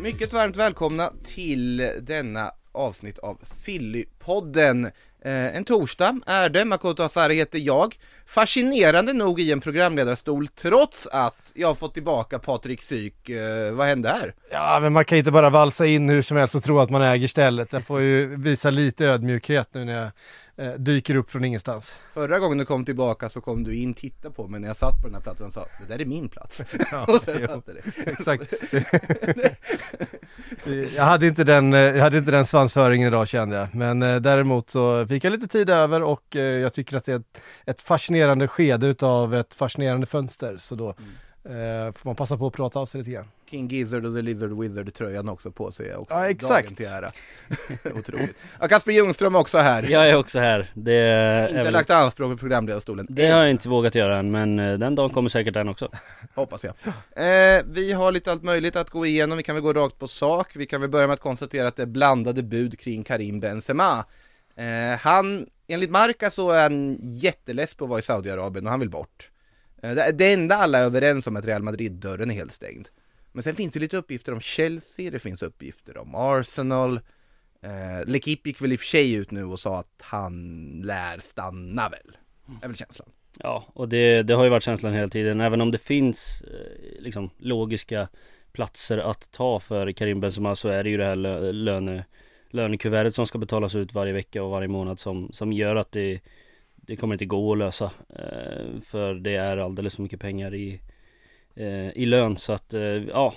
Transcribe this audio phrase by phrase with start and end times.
[0.00, 4.84] Mycket varmt välkomna till denna avsnitt av Sillypodden.
[5.24, 7.98] Eh, en torsdag är det, Makoto Asari heter jag.
[8.26, 13.28] Fascinerande nog i en programledarstol trots att jag har fått tillbaka Patrik Syk.
[13.28, 14.34] Eh, vad hände här?
[14.50, 16.90] Ja, men man kan ju inte bara valsa in hur som helst och tro att
[16.90, 17.72] man äger stället.
[17.72, 20.10] Jag får ju visa lite ödmjukhet nu när jag
[20.56, 21.96] eh, dyker upp från ingenstans.
[22.12, 25.00] Förra gången du kom tillbaka så kom du in, titta på mig när jag satt
[25.00, 26.60] på den här platsen och sa det där är min plats.
[27.08, 27.46] och sen jo.
[27.46, 28.10] satte det.
[28.10, 28.54] Exakt.
[30.96, 33.74] jag, hade inte den, eh, jag hade inte den svansföringen idag kände jag.
[33.74, 37.12] Men eh, däremot så fick jag lite tid över och eh, jag tycker att det
[37.12, 40.56] är ett, ett fascinerande skede utav ett fascinerande fönster.
[40.58, 40.88] Så då
[41.44, 43.28] eh, får man passa på att prata av sig lite grann.
[43.54, 46.14] King Gizzard och The Lizard Wizard tröjan också på sig också.
[46.14, 46.78] Ja, exakt.
[46.78, 47.12] Dagen ära.
[47.98, 48.36] Otroligt.
[48.60, 49.82] Ja, Kasper Ljungström är också här.
[49.82, 50.70] Jag är också här.
[50.74, 53.06] Det, är Inte väl- lagt anspråk på programledarstolen.
[53.10, 55.90] det har jag inte vågat göra än, men eh, den dagen kommer säkert den också.
[56.34, 56.74] Hoppas jag.
[57.26, 60.08] Eh, vi har lite allt möjligt att gå igenom, vi kan väl gå rakt på
[60.08, 60.56] sak.
[60.56, 64.04] Vi kan väl börja med att konstatera att det är blandade bud kring Karim Benzema.
[64.56, 68.80] Eh, han, enligt Marca så är han jätteless på att vara i Saudiarabien och han
[68.80, 69.30] vill bort.
[69.82, 72.88] Eh, det, det enda alla är överens om är att Real Madrid-dörren är helt stängd.
[73.34, 77.00] Men sen finns det lite uppgifter om Chelsea, det finns uppgifter om Arsenal.
[77.62, 81.18] Eh, L'Equipe gick väl i och för sig ut nu och sa att han lär
[81.18, 82.16] stanna väl.
[82.62, 83.08] är väl känslan.
[83.38, 87.02] Ja, och det, det har ju varit känslan hela tiden, även om det finns eh,
[87.02, 88.08] liksom logiska
[88.52, 92.04] platser att ta för Karim Benzema så är det ju det här lö, löne,
[92.50, 96.20] lönekuvertet som ska betalas ut varje vecka och varje månad som, som gör att det,
[96.76, 97.90] det kommer inte gå att lösa.
[98.08, 100.80] Eh, för det är alldeles för mycket pengar i,
[101.94, 103.34] i lön så att, eh, ja,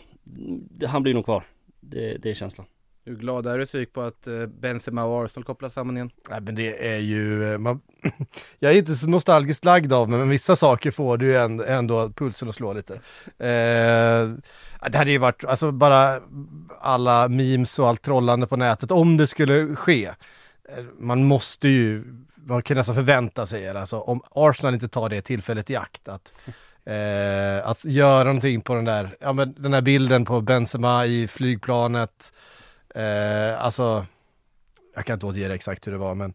[0.69, 1.44] det, han blir nog kvar.
[1.79, 2.67] Det, det är känslan.
[3.05, 6.09] Hur glad är du Syk på att eh, Benzema och Arsenal kopplas samman igen?
[6.29, 7.81] Nej men det är ju, eh, man,
[8.59, 11.35] jag är inte så nostalgiskt lagd av mig, men vissa saker får du ju
[11.67, 12.94] ändå, pulsen att slå lite.
[13.38, 14.29] Eh,
[14.91, 16.19] det hade ju varit, alltså bara
[16.79, 20.05] alla memes och allt trollande på nätet, om det skulle ske.
[20.05, 22.03] eh, Man måste ju,
[22.35, 26.07] man kan nästan förvänta sig, eller alltså om Arsenal inte tar det tillfället i akt,
[26.07, 26.34] att
[26.88, 31.28] Eh, att göra någonting på den där, ja men den här bilden på Benzema i
[31.28, 32.34] flygplanet.
[32.96, 34.06] Eh, alltså,
[34.96, 36.34] jag kan inte återge det exakt hur det var men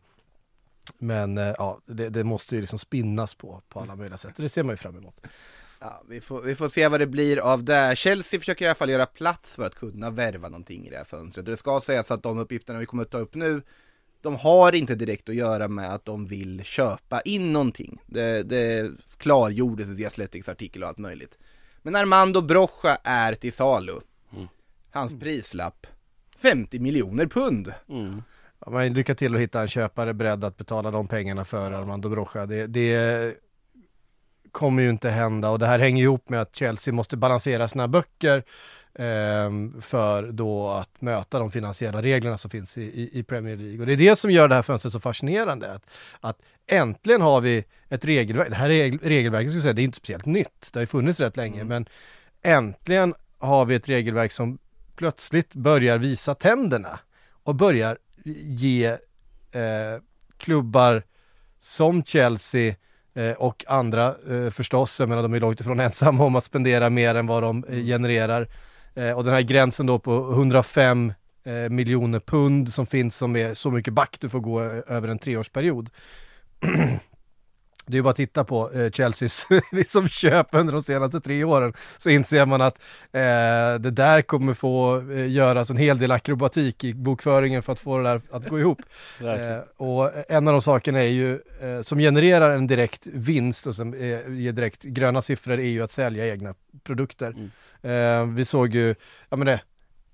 [0.98, 4.36] men eh, ja, det, det måste ju liksom spinnas på, på alla möjliga sätt.
[4.36, 5.26] Och det ser man ju fram emot.
[5.80, 7.96] Ja, vi får, vi får se vad det blir av det.
[7.96, 11.04] Chelsea försöker i alla fall göra plats för att kunna värva någonting i det här
[11.04, 11.46] fönstret.
[11.46, 13.62] Och det ska sägas att de uppgifterna vi kommer att ta upp nu,
[14.22, 18.02] de har inte direkt att göra med att de vill köpa in någonting.
[18.06, 21.38] Det, det klargjordes i The Athletics artikel och allt möjligt.
[21.82, 24.00] Men Armando Brocha är till salu.
[24.90, 25.86] Hans prislapp,
[26.36, 27.72] 50 miljoner pund.
[27.88, 28.22] Mm.
[28.58, 32.08] Ja, men lycka till att hitta en köpare beredd att betala de pengarna för Armando
[32.08, 32.46] Brocha.
[32.46, 33.34] Det, det
[34.52, 37.88] kommer ju inte hända och det här hänger ihop med att Chelsea måste balansera sina
[37.88, 38.44] böcker
[39.80, 43.80] för då att möta de finansiella reglerna som finns i, i, Premier League.
[43.80, 45.72] Och det är det som gör det här fönstret så fascinerande.
[45.72, 49.82] Att, att äntligen har vi ett regelverk, det här reg- regelverket ska jag säga, det
[49.82, 51.86] är inte speciellt nytt, det har ju funnits rätt länge, men
[52.42, 54.58] äntligen har vi ett regelverk som
[54.96, 56.98] plötsligt börjar visa tänderna
[57.42, 57.98] och börjar
[58.44, 58.86] ge
[59.52, 60.00] eh,
[60.36, 61.02] klubbar
[61.58, 62.74] som Chelsea
[63.14, 66.90] eh, och andra eh, förstås, jag menar de är långt ifrån ensamma om att spendera
[66.90, 68.48] mer än vad de eh, genererar.
[68.94, 71.12] Eh, och den här gränsen då på 105
[71.44, 75.08] eh, miljoner pund som finns som är så mycket back du får gå eh, över
[75.08, 75.90] en treårsperiod.
[77.86, 81.72] Det är bara att titta på eh, Chelseas liksom köp under de senaste tre åren
[81.98, 82.78] så inser man att
[83.12, 87.80] eh, det där kommer få eh, göras en hel del akrobatik i bokföringen för att
[87.80, 88.78] få det där att gå ihop.
[89.22, 93.74] Eh, och en av de sakerna är ju, eh, som genererar en direkt vinst och
[93.74, 96.54] som eh, ger direkt gröna siffror är ju att sälja egna
[96.84, 97.34] produkter.
[97.82, 98.94] Eh, vi såg ju,
[99.28, 99.60] ja men det,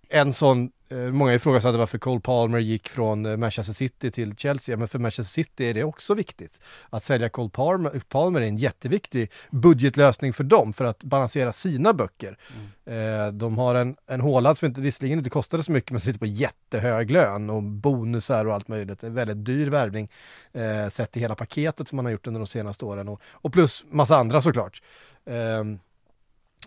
[0.09, 4.77] en sån, eh, många ifrågasatte varför Cole Palmer gick från eh, Manchester City till Chelsea,
[4.77, 6.63] men för Manchester City är det också viktigt.
[6.91, 11.93] Att sälja Cole Palmer, Palmer är en jätteviktig budgetlösning för dem, för att balansera sina
[11.93, 12.39] böcker.
[12.87, 16.19] Eh, de har en, en Haaland som inte, visserligen inte kostade så mycket, men sitter
[16.19, 19.03] på jättehög lön och bonusar och allt möjligt.
[19.03, 20.11] En väldigt dyr värvning,
[20.53, 23.09] eh, sett i hela paketet som man har gjort under de senaste åren.
[23.09, 24.83] Och, och plus massa andra såklart.
[25.27, 25.79] Ehm,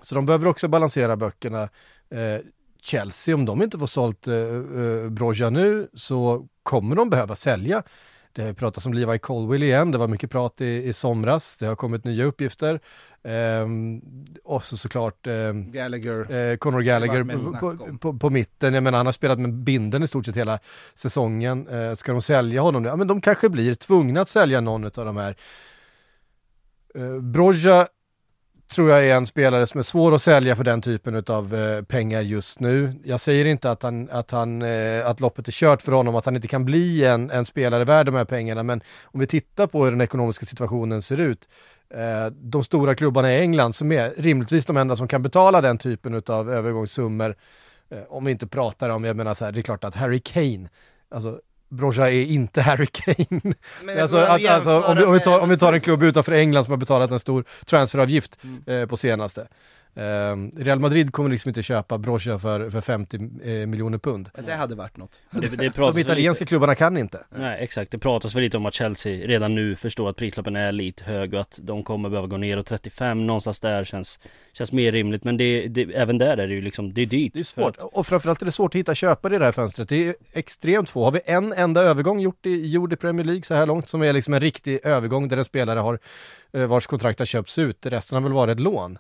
[0.02, 1.62] så de behöver också balansera böckerna.
[2.10, 2.42] Eh,
[2.82, 7.84] Chelsea, om de inte får sålt eh, eh, Broja nu så kommer de behöva sälja.
[8.34, 11.66] Det har pratats om Levi Colwill igen, det var mycket prat i, i somras, det
[11.66, 12.80] har kommit nya uppgifter.
[13.24, 14.02] Ehm,
[14.44, 16.32] och så såklart ehm, Gallagher.
[16.32, 17.24] eh, Conor Gallagher
[17.60, 18.74] på, på, på mitten.
[18.74, 20.60] Jag menar, han har spelat med binden i stort sett hela
[20.94, 21.68] säsongen.
[21.68, 22.86] Eh, ska de sälja honom?
[22.86, 25.36] Ja, men de kanske blir tvungna att sälja någon av de här.
[26.96, 27.88] Eh, Broja
[28.72, 31.82] tror jag är en spelare som är svår att sälja för den typen av eh,
[31.84, 32.94] pengar just nu.
[33.04, 36.26] Jag säger inte att, han, att, han, eh, att loppet är kört för honom, att
[36.26, 39.68] han inte kan bli en, en spelare värd de här pengarna, men om vi tittar
[39.68, 41.50] på hur den ekonomiska situationen ser ut,
[41.94, 45.78] eh, de stora klubbarna i England som är rimligtvis de enda som kan betala den
[45.78, 47.36] typen av övergångssummor,
[47.90, 50.20] eh, om vi inte pratar om, jag menar så här, det är klart att Harry
[50.20, 50.70] Kane,
[51.10, 51.40] alltså
[51.72, 53.42] Broja är inte Harry Kane.
[54.02, 56.64] Alltså, att, alltså, om, vi, om, vi tar, om vi tar en klubb utanför England
[56.64, 58.82] som har betalat en stor transferavgift Mm.
[58.82, 59.48] eh, på senaste.
[59.96, 64.30] Ehm, Real Madrid kommer liksom inte köpa Broja för, för 50 eh, miljoner pund.
[64.46, 65.22] Det hade varit något.
[65.32, 67.26] Det, det De italienska lite, klubbarna kan inte.
[67.30, 70.72] Nej exakt, det pratas väl lite om att Chelsea redan nu förstår att prislappen är
[70.72, 74.20] lite hög och att de kommer behöva gå ner och 35 någonstans där känns,
[74.54, 77.34] känns mer rimligt men det, det, även där är det ju liksom, det är dyrt.
[77.34, 77.78] Det är svårt.
[77.78, 79.90] att- Och framförallt är det svårt att hitta köpare i det här fönstret.
[79.90, 81.04] Det är extremt få.
[81.04, 84.02] Har vi en enda övergång gjort i, gjord i Premier League så här långt som
[84.04, 86.00] är liksom en riktig övergång där en spelare har
[86.54, 87.86] eh, vars kontrakt har köpts ut.
[87.86, 88.98] Resten har väl varit ett lån.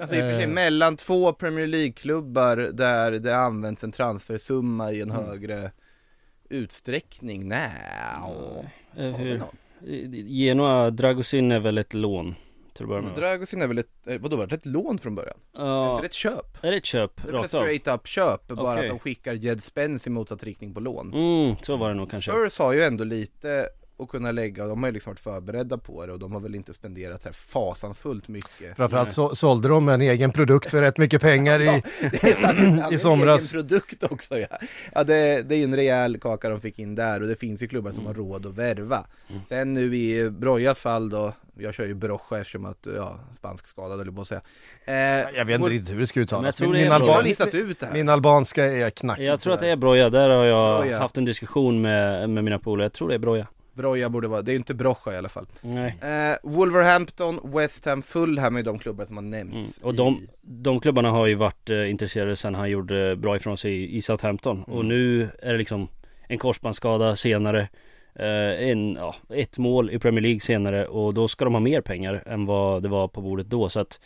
[0.00, 0.48] Alltså i och för sig Eh.
[0.50, 5.24] mellan två Premier League-klubbar där det används en transfersumma i en Mm.
[5.24, 5.70] högre
[6.48, 8.64] utsträckning, har
[8.96, 9.42] vi hur?
[10.26, 12.34] Genoa, Dragosin är väl ett lån
[12.72, 13.16] till att börja med?
[13.16, 15.36] Dragosin är väl ett, eh, vadå var det ett lån från början?
[15.56, 16.64] Ja, Är det ett köp?
[16.64, 17.20] är det ett köp?
[17.26, 20.74] Det är ett straight up köp, bara att de skickar Jed Spence i motsatt riktning
[20.74, 22.30] på lån Mm, så var det nog kanske.
[22.30, 23.68] Spurs har ju ändå lite
[24.02, 26.40] att kunna lägga och de har ju liksom varit förberedda på det och de har
[26.40, 30.80] väl inte spenderat så här fasansfullt mycket Framförallt så, sålde de en egen produkt för
[30.82, 32.58] rätt mycket pengar i, Det är sant,
[32.90, 33.52] i en somras.
[33.54, 34.46] egen produkt också ja.
[34.92, 37.68] Ja det, det är en rejäl kaka de fick in där och det finns ju
[37.68, 39.06] klubbar som har råd att värva.
[39.48, 44.00] Sen nu i Brojas fall då, jag kör ju Brocha eftersom att, ja, spansk skadad
[44.00, 44.40] eller på att säga.
[44.84, 44.94] Eh,
[45.36, 46.60] Jag vet inte riktigt hur det ska uttalas.
[46.60, 49.24] Min, det min, alban, ut min albanska är knackig.
[49.24, 50.98] Jag tror att det är Broja, där har jag Broja.
[50.98, 53.46] haft en diskussion med, med mina polare, jag tror det är Broja
[53.80, 55.46] Broja borde vara, det är ju inte Brocha i alla fall.
[55.60, 59.48] Nej Eh, Wolverhampton, West Ham, Fulham är de klubbar som har mm.
[59.48, 63.36] nämnts Och i- de, de klubbarna har ju varit eh, intresserade sen han gjorde bra
[63.36, 65.88] ifrån sig i, i Southampton Och nu är det liksom
[66.28, 67.68] en korsbandsskada senare
[68.14, 71.80] eh, en, ja, Ett mål i Premier League senare och då ska de ha mer
[71.80, 74.00] pengar än vad det var på bordet då så att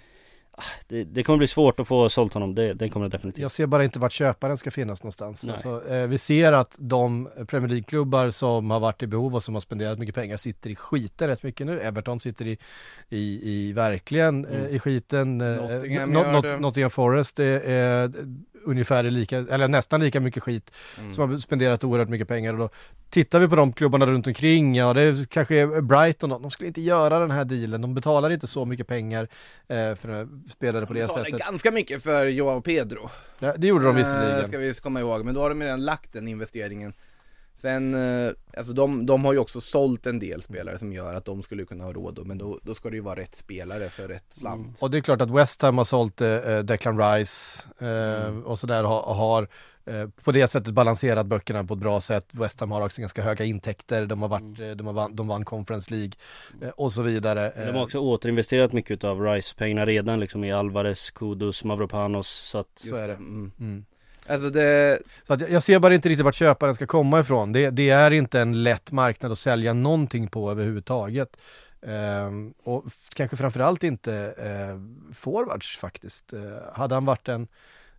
[0.88, 3.50] det, det kommer bli svårt att få sålt honom, det, det kommer det definitivt Jag
[3.50, 5.48] ser bara inte vart köparen ska finnas någonstans.
[5.48, 9.54] Alltså, eh, vi ser att de Premier League-klubbar som har varit i behov och som
[9.54, 11.80] har spenderat mycket pengar sitter i skiten rätt mycket nu.
[11.80, 12.58] Everton sitter i,
[13.08, 15.40] i, i verkligen eh, i skiten.
[15.40, 16.58] Eh, Nottingham Not- gör Not- det.
[16.58, 18.12] Nottingham Forest är, är
[18.64, 20.74] ungefär lika, eller nästan lika mycket skit
[21.12, 22.52] som har spenderat oerhört mycket pengar.
[22.52, 22.68] Och då
[23.10, 26.66] tittar vi på de klubbarna runt omkring, ja det är kanske är Brighton de skulle
[26.68, 29.28] inte göra den här dealen, de betalar inte så mycket pengar
[29.68, 31.38] eh, för spelare på det sättet.
[31.38, 33.10] ganska mycket för Joao Pedro.
[33.38, 34.44] Ja, det gjorde de Eh, visserligen.
[34.44, 36.94] Ska vi komma ihåg, men då har de redan lagt den investeringen
[37.56, 41.24] Sen, eh, alltså de, de har ju också sålt en del spelare som gör att
[41.24, 44.08] de skulle kunna ha råd, men då, då ska det ju vara rätt spelare för
[44.08, 48.38] rätt slant Och det är klart att West Ham har sålt eh, Declan Rice eh,
[48.38, 49.48] och sådär har, har eh,
[50.24, 52.26] på det sättet balanserat böckerna på ett bra sätt.
[52.32, 55.28] West Ham har också ganska höga intäkter, de har varit, eh, de, har vann, de
[55.28, 56.12] vann Conference League
[56.62, 57.52] eh, och så vidare.
[57.56, 62.58] De har Eh, också återinvesterat mycket av Rice-pengarna redan liksom i Alvarez, Kudus, Mavropanos så
[62.58, 63.14] att så är det.
[63.14, 63.52] mm.
[63.60, 63.84] Mm.
[64.26, 67.52] Alltså det, Så att jag, ser bara inte riktigt vart köparen ska komma ifrån.
[67.52, 71.36] Det, det är inte en lätt marknad att sälja någonting på överhuvudtaget.
[71.86, 74.80] Ehm, och kanske framförallt inte eh,
[75.14, 76.32] forwards faktiskt.
[76.32, 76.40] Eh,
[76.74, 77.48] hade han varit en,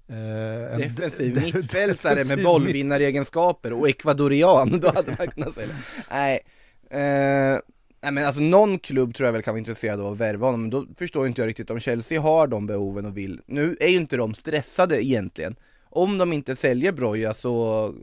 [0.08, 5.68] eh, en defensiv de- mittfältare med bollvinnaregenskaper och ekvadorian, då hade man kunnat säga
[6.12, 6.40] Nej,
[6.90, 7.60] eh,
[8.02, 10.62] nej men alltså någon klubb tror jag väl kan vara intresserad av att värva honom,
[10.62, 13.88] men då förstår inte jag riktigt om Chelsea har de behoven och vill, nu är
[13.88, 15.56] ju inte de stressade egentligen.
[15.90, 17.94] Om de inte säljer Broja så,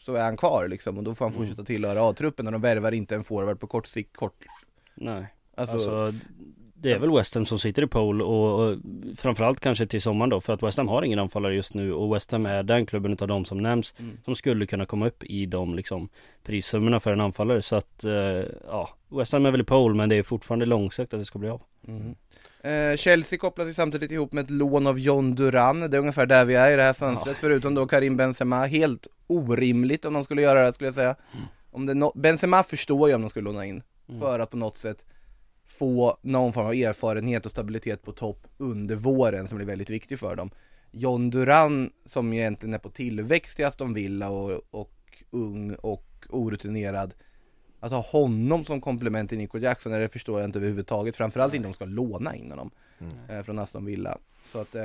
[0.00, 2.92] så är han kvar liksom och då får han fortsätta tillhöra A-truppen och de värvar
[2.92, 4.44] inte en forward på kort sikt, kort
[4.94, 5.26] nej.
[5.54, 6.14] Alltså, Alltså,
[6.80, 8.76] det är väl West Ham som sitter i pole och, och
[9.16, 12.14] framförallt kanske till sommaren då för att West Ham har ingen anfallare just nu och
[12.14, 14.18] West Ham är den klubben utav de som nämns Mm.
[14.24, 16.08] som skulle kunna komma upp i de liksom
[16.44, 17.62] prissummorna för en anfallare.
[17.62, 18.12] Så att eh,
[18.68, 21.38] ja West Ham är väl i pole men det är fortfarande långsökt att det ska
[21.38, 21.60] bli av.
[22.62, 26.26] Eh, Chelsea kopplas ju samtidigt ihop med ett lån av John Duran, det är ungefär
[26.26, 30.24] där vi är i det här fönstret, förutom då Karim Benzema, helt orimligt om de
[30.24, 31.16] skulle göra det skulle jag säga.
[31.70, 33.82] Om det no- Benzema förstår jag om de skulle låna in,
[34.20, 35.04] för att på något sätt
[35.66, 40.18] få någon form av erfarenhet och stabilitet på topp under våren som blir väldigt viktig
[40.18, 40.50] för dem.
[40.90, 44.92] John Duran som egentligen är på tillväxt i Aston Villa och, och
[45.30, 47.14] ung och orutinerad
[47.80, 51.16] Att ha honom som komplement till Nico Jackson, det förstår jag inte överhuvudtaget.
[51.16, 52.70] Framförallt inte om de ska låna in honom
[53.28, 54.18] eh, från Aston Villa.
[54.46, 54.82] Så att, eh,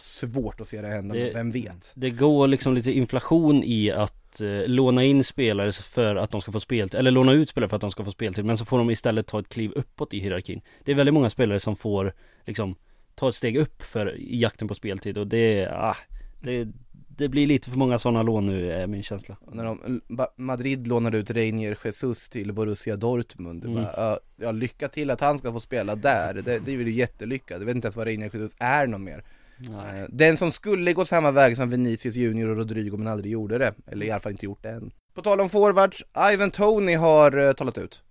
[0.00, 1.92] svårt att se det hända, Det- men vem vet?
[1.94, 6.52] Det går liksom lite inflation i att eh, låna in spelare för att de ska
[6.52, 8.78] få speltid, eller låna ut spelare för att de ska få speltid, men så får
[8.78, 10.60] de istället ta ett kliv uppåt i hierarkin.
[10.84, 12.12] Det är väldigt många spelare som får
[12.46, 12.74] liksom
[13.14, 15.96] ta ett steg upp för i jakten på speltid och det, ah,
[16.40, 16.68] det,
[17.16, 19.36] det blir lite för många sådana lån nu är min känsla.
[19.52, 20.00] När de,
[20.36, 23.74] Madrid lånade ut Reinier Jesus till Borussia Dortmund Mm.
[23.74, 26.88] bara, ja, ja, lycka till att han ska få spela där, det, det är väl
[26.88, 29.24] jättelyckat, jag vet inte ens vad Reinier Jesus är någon mer
[29.56, 30.00] Nej.
[30.00, 33.58] Eh, den som skulle gå samma väg som Vinicius Junior och Rodrigo men aldrig gjorde
[33.58, 36.94] det, eller i alla fall inte gjort det än På tal om forwards, Ivan Tony
[36.94, 38.02] har uh, talat ut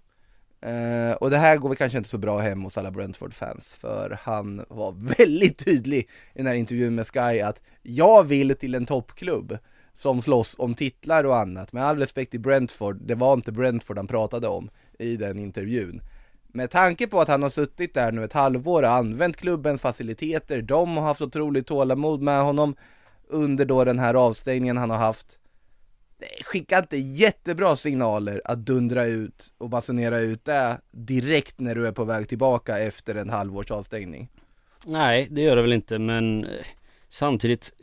[0.65, 4.17] Uh, och det här går väl kanske inte så bra hem hos alla Brentford-fans, för
[4.21, 5.99] han var väldigt tydlig
[6.33, 9.57] i den här intervjun med Sky att jag vill till en toppklubb
[9.93, 11.73] som slåss om titlar och annat.
[11.73, 14.69] Med all respekt till Brentford, det var inte Brentford han pratade om
[14.99, 16.01] i den intervjun.
[16.53, 20.61] Med tanke på att han har suttit där nu ett halvår och använt klubbens faciliteter,
[20.61, 22.75] de har haft otroligt tålamod med honom
[23.27, 25.37] under då den här avstängningen han har haft.
[26.19, 31.87] Det skickar inte jättebra signaler att dundra ut och basunera ut det direkt när du
[31.87, 34.29] är på väg tillbaka efter en halvårs avstängning.
[34.85, 36.65] Nej, det gör det väl inte men eh,
[37.09, 37.73] samtidigt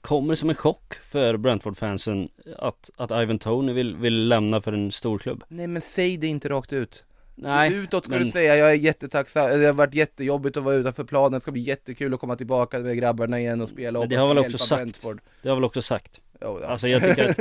[0.00, 2.28] kommer det som en chock för Brentford-fansen
[2.58, 5.44] att, att Ivan Tony vill, vill lämna för en stor klubb.
[5.48, 7.04] Nej men säg det inte rakt ut.
[7.34, 10.74] Nej, Utåt ska men- du säga, jag är jättetacksam, det har varit jättejobbigt att vara
[10.74, 14.08] utanför planen, det ska bli jättekul att komma tillbaka med grabbarna igen och spela Men
[14.08, 14.80] det har väl också sagt.
[14.82, 15.20] Brentford.
[15.42, 16.20] Det har väl också sagt.
[16.40, 16.66] Jo, ja.
[16.68, 17.38] Alltså jag tycker att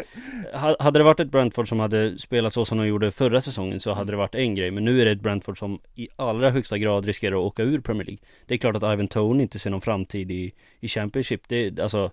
[0.62, 3.80] ha- Hade det varit ett Brentford som hade spelat så som de gjorde förra säsongen
[3.80, 6.50] så hade det varit en grej Men nu är det ett Brentford som i allra
[6.50, 9.60] högsta grad riskerar att åka ur Premier League Det är klart att Ivan Tony inte
[9.60, 12.12] ser någon framtid i, i Championship Det, alltså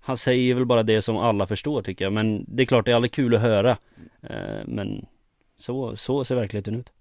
[0.00, 2.90] Han säger väl bara det som alla förstår tycker jag Men det är klart det
[2.90, 3.76] är aldrig kul att höra
[4.22, 5.06] eh, Men
[5.58, 6.92] så, så ser verkligheten ut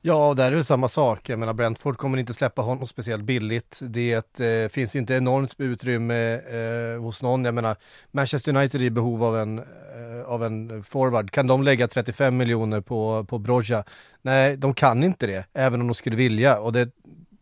[0.00, 1.28] Ja, och där är det samma sak.
[1.28, 3.78] Jag menar, Brentford kommer inte släppa honom speciellt billigt.
[3.82, 7.44] Det eh, finns inte enormt utrymme eh, hos någon.
[7.44, 7.76] Jag menar,
[8.10, 11.30] Manchester United är i behov av en, eh, av en forward.
[11.30, 13.84] Kan de lägga 35 miljoner på, på Broja?
[14.22, 16.58] Nej, de kan inte det, även om de skulle vilja.
[16.58, 16.90] Och det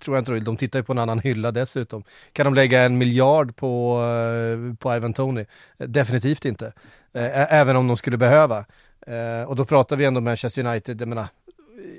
[0.05, 0.45] tror jag inte de vill.
[0.45, 2.05] De tittar ju på en annan hylla dessutom.
[2.33, 5.45] Kan de lägga en miljard på, eh, på Ivan Tony?
[5.79, 6.73] Definitivt inte.
[7.15, 8.65] Eh, även om de skulle behöva.
[9.07, 11.27] Eh, och då pratar vi ändå Manchester United, jag menar,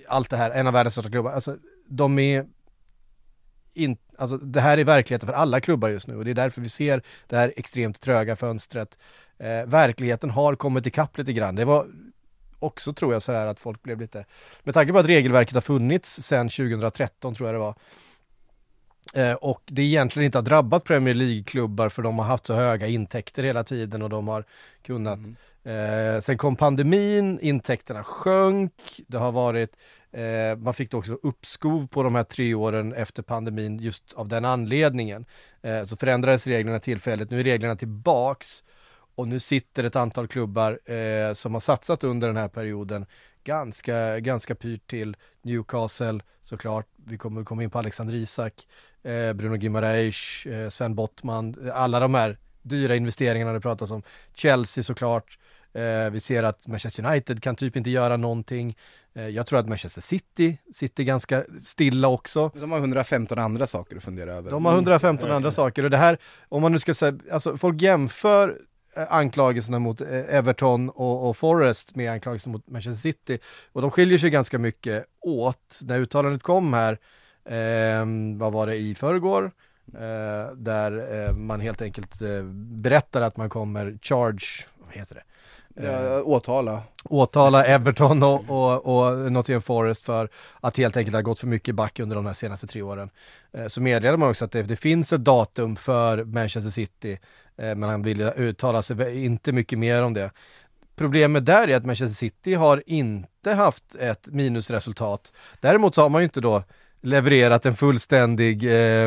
[0.08, 1.58] allt det här, en av världens största klubbar, alltså
[1.88, 2.46] de är
[3.74, 6.62] in, alltså det här är verkligheten för alla klubbar just nu och det är därför
[6.62, 8.98] vi ser det här extremt tröga fönstret.
[9.38, 11.56] Eh, verkligheten har kommit ikapp lite grann.
[11.56, 11.88] Det var
[12.60, 14.26] också tror jag så här att folk blev lite,
[14.64, 17.76] med tanke på att regelverket har funnits sedan 2013 tror jag det var,
[19.14, 22.88] eh, och det egentligen inte har drabbat Premier League-klubbar för de har haft så höga
[22.88, 24.46] intäkter hela tiden och de har
[24.82, 25.18] kunnat.
[25.18, 25.36] Mm.
[25.66, 28.74] Eh, sen kom pandemin, intäkterna sjönk,
[29.08, 29.76] det har varit,
[30.12, 34.28] eh, man fick då också uppskov på de här tre åren efter pandemin just av
[34.28, 35.26] den anledningen.
[35.62, 38.64] Eh, så förändrades reglerna tillfälligt, nu är reglerna tillbaks
[39.16, 43.06] och nu sitter ett antal klubbar eh, som har satsat under den här perioden
[43.44, 48.54] ganska, ganska pyrt till Newcastle såklart, vi kommer komma in på Alexander Isak,
[49.04, 54.04] eh, Bruno Gimareis, eh, Sven Bottman, eh, alla de här dyra investeringarna det pratas om.
[54.34, 55.38] Chelsea såklart,
[55.74, 58.76] eh, vi ser att Manchester United kan typ inte göra någonting.
[59.16, 62.52] Eh, jag tror att Manchester City sitter ganska stilla också.
[62.54, 64.52] De har 115 andra saker att fundera över.
[64.52, 66.18] De har 115 andra saker och det här,
[66.50, 68.58] om man nu ska säga, alltså folk jämför
[68.98, 73.40] eh, anklagelserna mot eh, Everton och, och Forest med anklagelserna mot Manchester City
[73.72, 75.80] och de skiljer sig ganska mycket åt.
[75.82, 76.98] När uttalandet kom här,
[77.46, 78.06] eh,
[78.38, 79.52] vad var det i förrgår,
[79.94, 85.22] eh, där eh, man helt enkelt eh, berättar att man kommer charge, vad heter det?
[85.78, 86.84] Ja, åtala.
[87.04, 91.76] åtala Everton och, och, och Nottingham Forest för att helt enkelt ha gått för mycket
[91.76, 93.10] back under de här senaste tre åren.
[93.54, 97.20] Eh, Så meddelade man också att det, det finns ett datum för Manchester City,
[97.58, 100.32] eh, men han vill uttala sig inte mycket mer om det.
[100.96, 105.34] Problemet där är att Manchester City har inte haft ett minusresultat.
[105.60, 106.64] Däremot så har man ju inte då
[107.06, 109.06] levererat en fullständig, eh,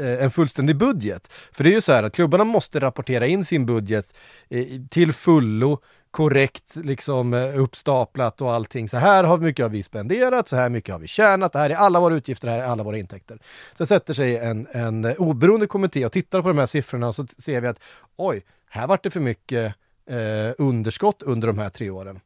[0.00, 1.32] eh, en fullständig budget.
[1.52, 4.14] För det är ju så här att klubbarna måste rapportera in sin budget
[4.48, 5.80] eh, till fullo,
[6.14, 8.88] korrekt liksom eh, uppstaplat och allting.
[8.88, 11.70] Så här har mycket har vi spenderat, så här mycket har vi tjänat, det här
[11.70, 13.38] är alla våra utgifter, det här är alla våra intäkter.
[13.74, 17.14] Sen sätter sig en, en eh, oberoende kommitté och tittar på de här siffrorna och
[17.14, 17.80] så ser vi att
[18.16, 19.74] oj, här vart det för mycket
[20.10, 22.20] eh, underskott under de här tre åren.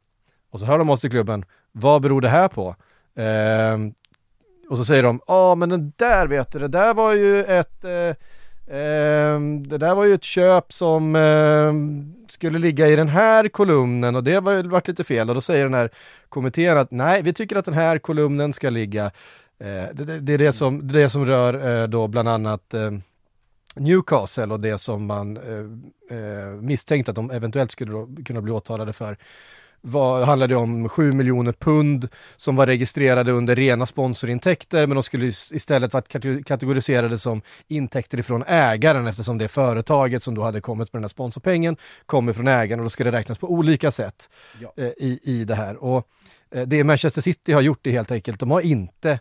[0.51, 2.75] Och så hör de oss i klubben, vad beror det här på?
[4.69, 7.83] Och så säger de, ja men den där vet du, det där var ju ett,
[7.83, 8.09] eh,
[8.77, 11.73] eh, det där var ju ett köp som eh,
[12.27, 15.29] skulle ligga i den här kolumnen och det var ju varit lite fel.
[15.29, 15.89] Och då säger den här
[16.29, 19.05] kommittén att nej, vi tycker att den här kolumnen ska ligga
[19.59, 22.29] eh, det, det, det är det som, det är det som rör eh, då bland
[22.29, 22.91] annat eh,
[23.75, 28.51] Newcastle och det som man eh, eh, misstänkte att de eventuellt skulle då kunna bli
[28.51, 29.17] åtalade för
[29.81, 32.07] var, handlade om 7 miljoner pund
[32.37, 37.41] som var registrerade under rena sponsorintäkter men de skulle is- istället varit kate- kategoriserade som
[37.67, 42.33] intäkter ifrån ägaren eftersom det företaget som då hade kommit med den här sponsorpengen kommer
[42.33, 44.29] från ägaren och då ska det räknas på olika sätt
[44.61, 44.73] Ja.
[44.77, 45.83] eh, i, i det här.
[45.83, 46.07] Och
[46.51, 49.19] eh, det Manchester City har gjort är helt enkelt, de har inte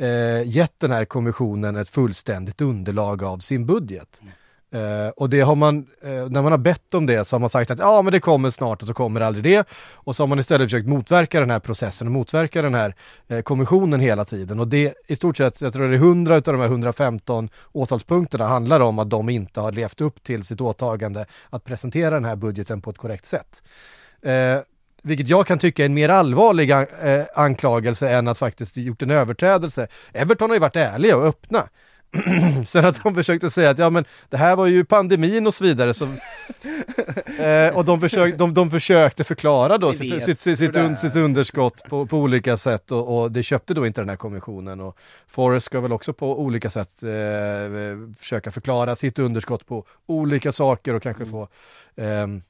[0.00, 4.20] eh, gett den här kommissionen ett fullständigt underlag av sin budget.
[4.76, 7.48] Uh, och det har man, uh, när man har bett om det så har man
[7.48, 9.68] sagt att ja men det kommer snart och så kommer aldrig det.
[9.94, 12.94] Och så har man istället försökt motverka den här processen och motverka den här
[13.32, 14.60] uh, kommissionen hela tiden.
[14.60, 18.46] Och det i stort sett, jag tror det är 100 av de här 115 åtalspunkterna
[18.46, 22.36] handlar om att de inte har levt upp till sitt åtagande att presentera den här
[22.36, 23.62] budgeten på ett korrekt sätt.
[25.02, 26.86] Vilket jag kan tycka är en mer allvarlig an-
[27.34, 29.86] anklagelse än att faktiskt gjort en överträdelse.
[30.12, 31.68] Everton har ju varit ärliga och öppna.
[32.66, 35.64] Sen att de försökte säga att ja men det här var ju pandemin och så
[35.64, 35.94] vidare.
[35.94, 36.08] Som,
[37.38, 41.16] eh, och de, försök, de, de försökete förklara då sitt, sitt, sitt, sitt, un, sitt
[41.16, 44.80] underskott på, på olika sätt och, och det köpte då inte den här kommissionen.
[44.80, 47.08] Och Forrest ska väl också på olika sätt eh,
[48.18, 51.48] försöka förklara sitt underskott på olika saker och kanske få
[51.96, 52.42] ehm,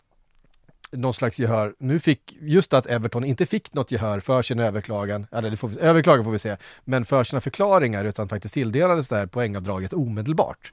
[0.96, 1.74] någon slags gehör.
[1.78, 5.68] Nu fick, just att Everton inte fick något gehör för sin överklagan, eller det får
[5.68, 9.92] vi, överklagan får vi se, men för sina förklaringar utan faktiskt tilldelades det här poängavdraget
[9.92, 10.72] omedelbart.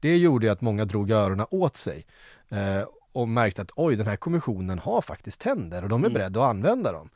[0.00, 2.06] Det gjorde ju att många drog öronen åt sig
[2.48, 6.42] eh, och märkte att oj, den här kommissionen har faktiskt tänder och de är beredda
[6.42, 7.10] att använda dem.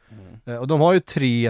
[0.44, 1.46] Eh, och de har ju tre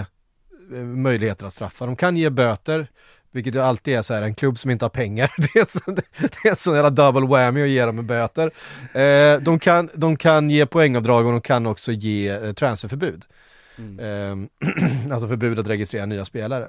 [0.73, 1.85] eh, möjligheter att straffa.
[1.85, 2.87] De kan ge böter,
[3.35, 5.91] vilket ju alltid är så här, en klubb som inte har pengar, det är, så,
[5.91, 8.51] det är en sån jävla double whammy att ge dem med böter.
[8.93, 13.25] Eh, de, kan, de kan ge poängavdrag och de kan också ge eh, transferförbud.
[13.77, 16.67] Eh, alltså förbud att registrera nya spelare.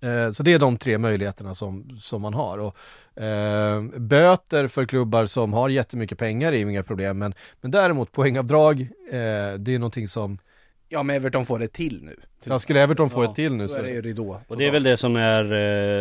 [0.00, 2.58] Eh, så det är de tre möjligheterna som, som man har.
[2.58, 2.76] Och,
[3.22, 8.12] eh, böter för klubbar som har jättemycket pengar är ju inga problem, men, men däremot
[8.12, 10.38] poängavdrag, eh, det är någonting som,
[10.92, 12.16] Ja men Everton får det till nu.
[12.44, 14.40] ja, skulle Everton få Ja, ett till nu så är det ju ridå.
[14.48, 15.52] Och det är väl det som är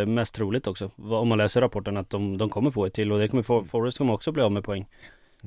[0.01, 0.91] eh, mest troligt också.
[0.97, 3.65] Om man läser rapporten att de, de kommer få ett till och det kommer For-
[3.65, 4.85] Forrest kommer också bli av med poäng.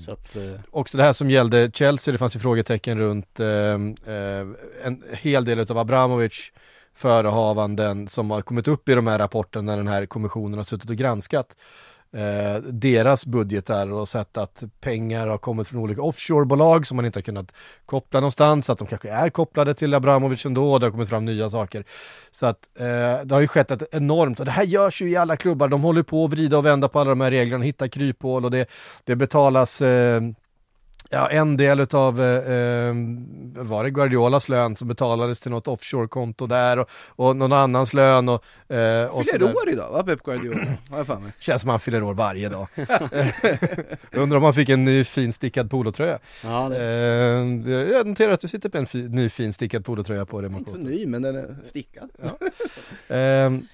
[0.05, 3.47] Så att, eh, också det här som gällde Chelsea, det fanns ju frågetecken runt eh,
[3.47, 4.47] eh,
[4.85, 6.53] en hel del av Abramovic
[6.95, 10.91] förehavanden som har kommit upp i de här rapporterna när den här kommissionen har suttit
[10.91, 11.57] och granskat
[12.15, 17.19] eh, deras budgetar och sett att pengar har kommit från olika offshorebolag som man inte
[17.19, 17.55] har kunnat
[17.87, 21.25] koppla någonstans, att de kanske är kopplade till Abramovic ändå och det har kommit fram
[21.25, 21.85] nya saker.
[22.31, 25.17] Så att eh, det har ju skett ett enormt, och det här görs ju i
[25.17, 27.89] alla klubbar, de håller på att vrida och vända på alla de här reglerna, hitta
[27.89, 28.71] kryphål och det,
[29.05, 30.23] det betalas eh,
[31.11, 32.95] Ja, en del utav, eh, eh,
[33.57, 38.29] var det Guardiolas lön som betalades till något offshore-konto där och, och någon annans lön
[38.29, 40.67] och, eh, och Fyller år idag va, Pep Guardiola?
[40.91, 41.33] Har jag mig.
[41.39, 42.67] Känns som han fyller år varje dag.
[44.13, 46.19] Undrar om han fick en ny fin stickad polotröja.
[46.45, 50.27] ja det, Eh, jag noterar att du sitter på en fi, ny fin stickad polotröja
[50.27, 52.11] på dig Inte så ny men den är stickad.
[53.09, 53.67] Ehm,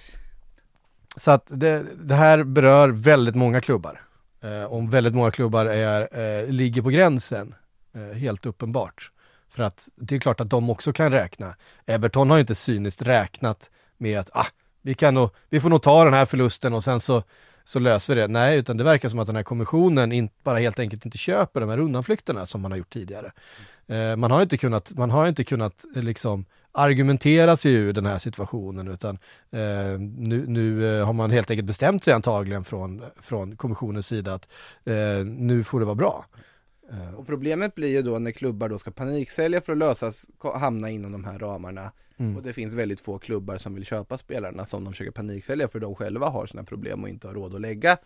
[1.16, 4.01] så att det, det här berör väldigt många klubbar.
[4.42, 7.55] Eh, om väldigt många klubbar är, eh, ligger på gränsen,
[7.94, 9.11] eh, helt uppenbart.
[9.48, 11.55] För att det är klart att de också kan räkna.
[11.87, 14.46] Everton har ju inte cyniskt räknat med att ah,
[14.83, 17.22] vi, kan nog, vi får nog ta den här förlusten och sen så,
[17.64, 18.29] så löser vi det.
[18.29, 21.61] Nej, utan det verkar som att den här kommissionen in, bara helt enkelt inte köper
[21.61, 23.33] de här undanflykterna som man har gjort tidigare.
[23.87, 28.06] Eh, man har inte kunnat, man har inte kunnat eh, liksom argumentera sig ur den
[28.06, 29.18] här situationen utan
[29.50, 34.35] eh, nu, nu eh, har man helt enkelt bestämt sig antagligen från, från kommissionens sida
[34.35, 34.48] att
[34.85, 36.24] eh, nu får det vara bra.
[36.90, 40.90] Eh, Och problemet blir ju då när klubbar då ska paniksälja för att lösas, hamna
[40.90, 41.92] inom de här ramarna.
[42.16, 42.37] Mm.
[42.37, 45.80] Och det finns väldigt få klubbar som vill köpa spelarna som de försöker paniksälja för
[45.80, 47.96] de själva har sina problem och inte har råd att lägga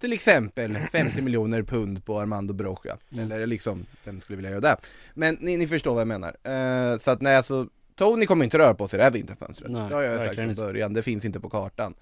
[0.00, 2.98] till exempel 50 miljoner pund på Armando Broca.
[3.18, 4.76] Eller liksom, vem skulle vilja göra det?
[5.14, 6.36] Men ni, ni förstår vad jag menar.
[6.42, 7.68] Eh, så att nej alltså,
[7.98, 9.70] Tony kommer inte röra på sig det här vinterfönstret.
[9.70, 11.94] Nej, det har jag sagt från början, det finns inte på kartan.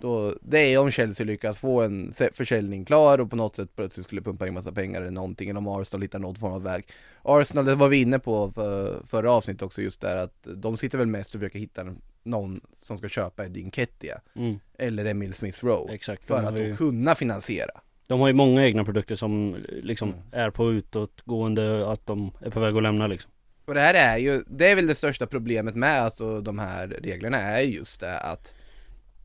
[0.00, 4.06] Då, det är om Chelsea lyckas få en försäljning klar och på något sätt plötsligt
[4.06, 6.84] skulle pumpa in massa pengar eller någonting, eller om Arsenal hittar någon form av väg.
[7.22, 10.98] Arsenal, det var vi inne på för, förra avsnittet också just där att de sitter
[10.98, 15.64] väl mest och försöker hitta någon som ska köpa Edin Kettia mm, eller Emil Smith
[15.64, 17.80] Rowe exakt för att har, då ju, kunna finansiera.
[18.08, 20.20] de har ju många egna produkter som liksom Mm.
[20.32, 23.30] är på utåtgående Att de är på väg att lämna liksom
[23.64, 26.88] Och det här är ju, det är väl det största problemet med alltså de här
[26.88, 28.54] reglerna är just det att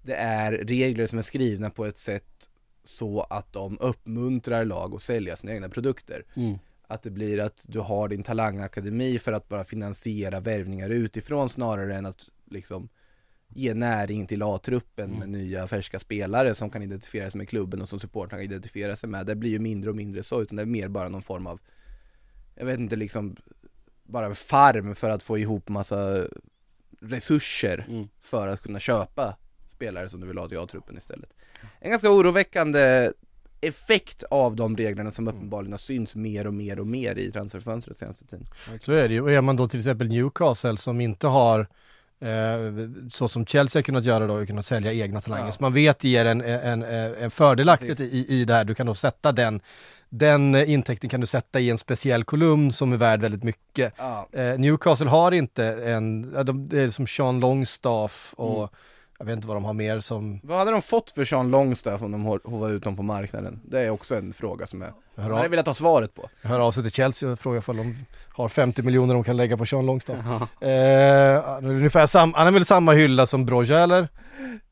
[0.04, 2.50] det är regler som är skrivna på ett sätt
[2.84, 6.26] så att de uppmuntrar lag att sälja sina egna produkter.
[6.36, 6.58] Mm.
[6.88, 11.96] Att det blir att du har din talangakademi för att bara finansiera värvningar utifrån snarare
[11.96, 12.90] än att liksom
[13.48, 17.90] ge näring till A-truppen med nya färska spelare som kan identifiera sig med klubben och
[17.90, 19.26] som supportrarna kan identifiera sig med.
[19.26, 21.60] Det blir ju mindre och mindre så, utan det är mer bara någon form av,
[22.56, 23.36] jag vet inte liksom,
[24.08, 26.26] bara en farm för att få ihop massa
[27.02, 28.08] resurser Mm.
[28.22, 29.36] för att kunna köpa
[29.70, 31.30] spelare som du vill ha till A-truppen istället.
[31.80, 33.12] En ganska oroväckande
[33.62, 37.98] effekt av de reglerna som uppenbarligen har synts mer och mer och mer i transferfönstret
[37.98, 38.46] senaste tiden.
[38.80, 39.22] Så är det ju.
[39.22, 41.68] Och är man då till exempel Newcastle som inte har
[43.12, 45.46] så som Chelsea har kunnat göra då, kunnat sälja egna talanger.
[45.46, 45.52] Ja.
[45.52, 48.14] Så man vet ger en, en, en, fördelaktigt Precis.
[48.14, 48.64] i, i det här.
[48.64, 49.62] Du kan då sätta den,
[50.10, 53.94] den eh, intäkten kan du sätta i en speciell kolumn som är värd väldigt mycket.
[53.98, 58.70] Ja, Eh, Newcastle har inte en, de, det är som Sean Longstaff och Mm.
[59.20, 62.02] Jag vet inte vad de har mer som vad hade de fått för Sean Longstaff
[62.02, 63.60] om de hov- hovar ut dem på marknaden?
[63.64, 66.30] Det är också en fråga som jag hör, hade av, velat ha svaret på.
[66.42, 67.96] hör av sig till Chelsea och frågar om de
[68.30, 70.18] har 50 miljoner de kan lägga på Sean Longstaff.
[70.26, 70.68] Ja.
[70.68, 74.08] Eh, han är ungefär sam, han är väl samma hylla som Broja eller?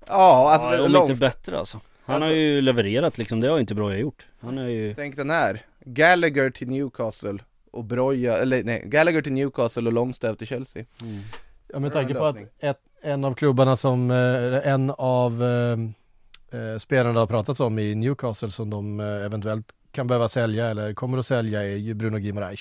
[0.08, 1.80] Ja, alltså ja, om Longstaff, inte bättre alltså.
[2.06, 4.26] Han Alltså- har ju levererat liksom, det har inte Broja gjort.
[4.40, 4.94] Han är ju...
[4.96, 7.38] tänk den här, Gallagher till Newcastle
[7.72, 10.86] och Broja, eller nej, Gallagher till Newcastle och Longstaff till Chelsea.
[11.02, 11.20] Mm.
[11.68, 16.78] Ja med tanke på att ett, en av klubbarna som, eh, en av eh, eh,
[16.78, 21.26] spelarna har pratats om i Newcastle som de eventuellt kan behöva sälja eller kommer att
[21.26, 22.60] sälja är ju Bruno Guimaraes.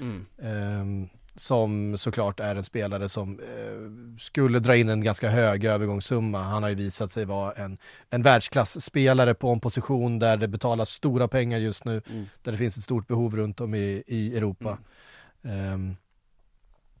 [0.00, 0.26] Mm.
[0.42, 3.40] Ehm, som såklart är en spelare som
[4.18, 6.42] skulle dra in en ganska hög övergångssumma.
[6.42, 7.78] Han har ju visat sig vara en,
[8.10, 12.26] en världsklassspelare på en position där det betalas stora pengar just nu, Mm.
[12.42, 14.78] där det finns ett stort behov runt om i, i Europa.
[15.44, 15.96] Ehm,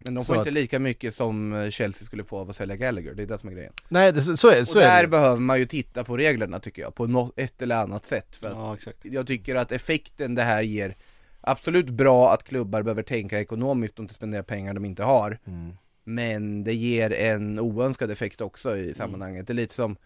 [0.04, 2.56] Men de Så får att- inte lika mycket som eh, Chelsea skulle få av att
[2.56, 3.72] sälja Gallagher, det är det som är grejen.
[3.88, 5.08] nej, det, så, så är, Och så är där det.
[5.08, 8.36] behöver man ju titta på reglerna tycker jag, på något, ett eller annat sätt.
[8.36, 8.98] För Ja exakt.
[9.02, 10.96] jag tycker att effekten det här ger
[11.44, 15.72] Absolut bra att klubbar behöver tänka ekonomiskt och inte spendera pengar de inte har Mm.
[16.04, 19.96] Men det ger en oönskad effekt också i sammanhanget Det är lite som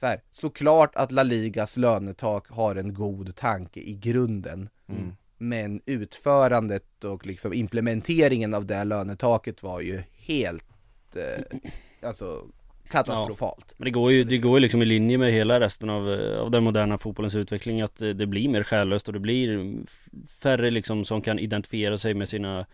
[0.00, 5.16] så här, såklart att La Ligas lönetak har en god tanke i grunden Mm.
[5.38, 10.64] Men utförandet och liksom implementeringen av det lönetaket var ju helt
[11.16, 11.58] eh,
[12.08, 12.46] Alltså
[12.88, 13.74] katastrofalt.
[13.76, 16.40] Men det går ju, det går ju liksom i linje med hela resten av, eh,
[16.40, 19.74] av den moderna fotbollens utveckling att eh, det blir mer själlöst och det blir
[20.42, 22.66] färre liksom som kan identifiera sig med sina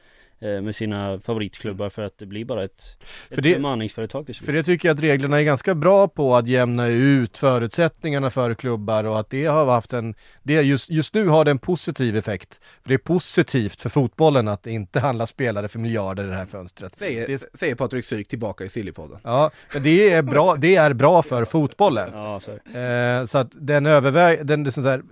[0.43, 2.83] med sina favoritklubbar för att det blir bara ett,
[3.29, 4.47] För ett det- bemanningsföretag till slut.
[4.47, 8.55] För det tycker jag att reglerna är ganska bra på att jämna ut förutsättningarna för
[8.55, 11.59] klubbar och att det har haft en, det är just, just nu har det en
[11.59, 12.61] positiv effekt.
[12.83, 16.35] För det är positivt för fotbollen att det inte handlar spelare för miljarder i det
[16.35, 16.97] här fönstret.
[16.97, 20.93] Säger, Det- säger Patrik Syk tillbaka i Sillypodden Ja, men det är bra, det är
[20.93, 22.11] bra för fotbollen.
[22.13, 22.51] Ja så.
[22.79, 25.03] Eh, så att den överväg, den, det är sån där, eh,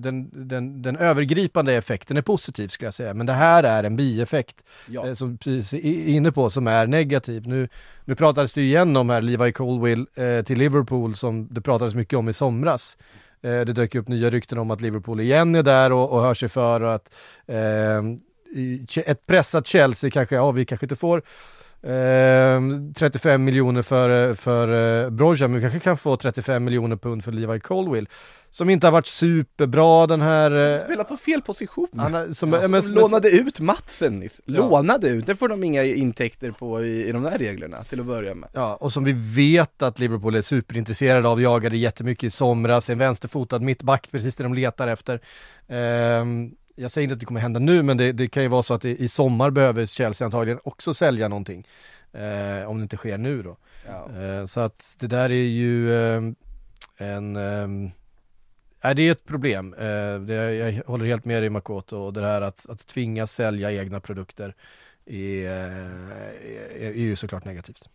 [0.00, 3.96] den, den, den övergripande effekten är positiv skulle jag säga, men det här är en
[3.96, 7.48] bieffekt Ja, eh, som precis är inne på som är negativ.
[7.48, 7.68] Nu,
[8.04, 11.94] nu pratades det ju igen om här Levi Colwill eh, till Liverpool som det pratades
[11.94, 12.98] mycket om i somras.
[13.42, 16.34] Eh, det dök upp nya rykten om att Liverpool igen är där och, och hör
[16.34, 17.14] sig för och att
[17.46, 18.02] eh,
[19.06, 21.22] ett pressat Chelsea kanske, ja vi kanske inte får
[21.82, 22.60] eh,
[22.96, 27.32] 35 miljoner för, för eh, Broja, men vi kanske kan få 35 miljoner pund för
[27.32, 28.08] Levi Colwill.
[28.50, 30.74] Som inte har varit superbra den här...
[30.74, 34.18] Eh, Spelar på fel position han, har- som, ja, ja, men, de lånade ut Matsen
[34.18, 34.54] nyss, Ja.
[34.68, 38.06] lånade ut, det får de inga intäkter på i, i de där reglerna till att
[38.06, 42.30] börja med Ja, och som vi vet att Liverpool är superintresserade av, jagade jättemycket i
[42.30, 45.20] somras, en vänsterfotad mittback, precis det de letar efter.
[45.68, 48.62] Ehm, jag säger inte att det kommer hända nu, men det, det kan ju vara
[48.62, 51.66] så att i, i sommar behöver Chelsea antagligen också sälja någonting.
[52.12, 53.56] Eh, om det inte sker nu då.
[53.86, 54.22] ja.
[54.22, 56.36] Eh, så att det där är ju ehm,
[56.96, 57.36] en...
[58.80, 59.74] Är det är ett problem.
[59.74, 63.72] Eh, det, jag håller helt med dig Makoto och det här att, att tvingas sälja
[63.72, 64.54] egna produkter
[65.06, 67.90] är, eh, är, är ju såklart negativt.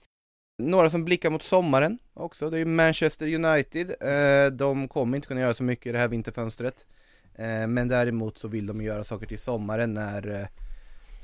[0.58, 5.28] Några som blickar mot sommaren också, det är ju Manchester United eh, De kommer inte
[5.28, 7.03] kunna göra så mycket i det här vinterfönstret eh,
[7.36, 10.48] Eh, men däremot så vill de göra saker till sommaren när eh,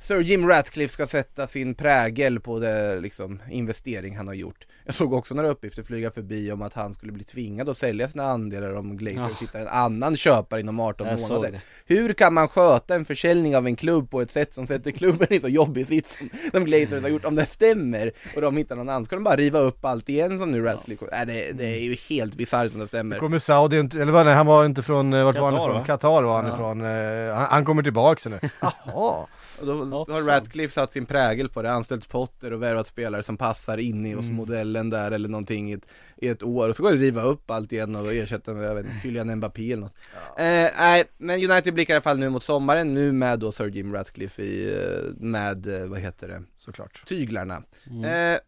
[0.02, 4.96] Sir Jim Ratcliffe ska sätta sin prägel på det liksom, investering han har gjort Jag
[4.96, 8.24] såg också några uppgifter flyga förbi om att han skulle bli tvingad att sälja sina
[8.24, 9.38] andelar om Glazers Ja.
[9.42, 11.62] hittar en annan köpare inom 18 Jag månader det.
[11.96, 15.34] Hur kan man sköta en försäljning av en klubb på ett sätt som sätter klubben
[15.34, 17.26] i så jobbig sits som de Glazers har gjort?
[17.26, 20.40] Om det stämmer och de hittar någon annan, ska de bara riva upp allt igen
[20.40, 21.26] som nu Ratcliffe ja.
[21.26, 24.46] det, det är ju helt bisarrt om det stämmer Kommer Saudi, eller vad nej, han
[24.46, 25.74] var inte från, eh, vart var han ifrån?
[25.74, 25.86] va?
[25.86, 26.54] Qatar var han Ja.
[26.54, 26.82] ifrån.
[26.86, 28.40] Eh, han, han kommer tillbaka nu.
[28.62, 29.28] Jaha.
[29.60, 30.22] Och då Ja, har.
[30.22, 34.13] Ratcliffe satt sin prägel på det, anställt Potter och värvat spelare som passar in i
[34.13, 34.36] hos Mm.
[34.36, 37.22] modellen där eller någonting i ett, i ett år och så går det att riva
[37.22, 39.95] upp allt igen och ersätta med, jag vet inte, Kylian Mbappé eller något.
[40.38, 40.43] Eh,
[40.80, 43.93] nej, men United blickar i alla fall nu mot sommaren, nu med då Sir Jim
[43.93, 47.04] Ratcliffe i, eh, med, eh, vad heter det, Såklart.
[47.06, 47.63] tyglarna.
[47.89, 48.34] Mm.
[48.36, 48.39] Eh,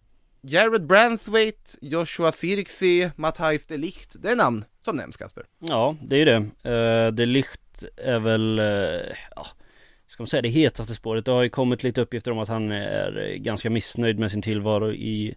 [0.43, 5.43] Jared Branthwaite, Joshua Sirksi, Matthijs de Ligt, det är namn som nämns Kasper.
[5.59, 6.69] Ja, det är ju det.
[7.07, 9.45] Uh, det Licht är väl, uh, ja,
[10.11, 11.25] ska man säga det hetaste spåret.
[11.25, 14.91] Det har ju kommit lite uppgifter om att han är ganska missnöjd med sin tillvaro
[14.91, 15.35] i,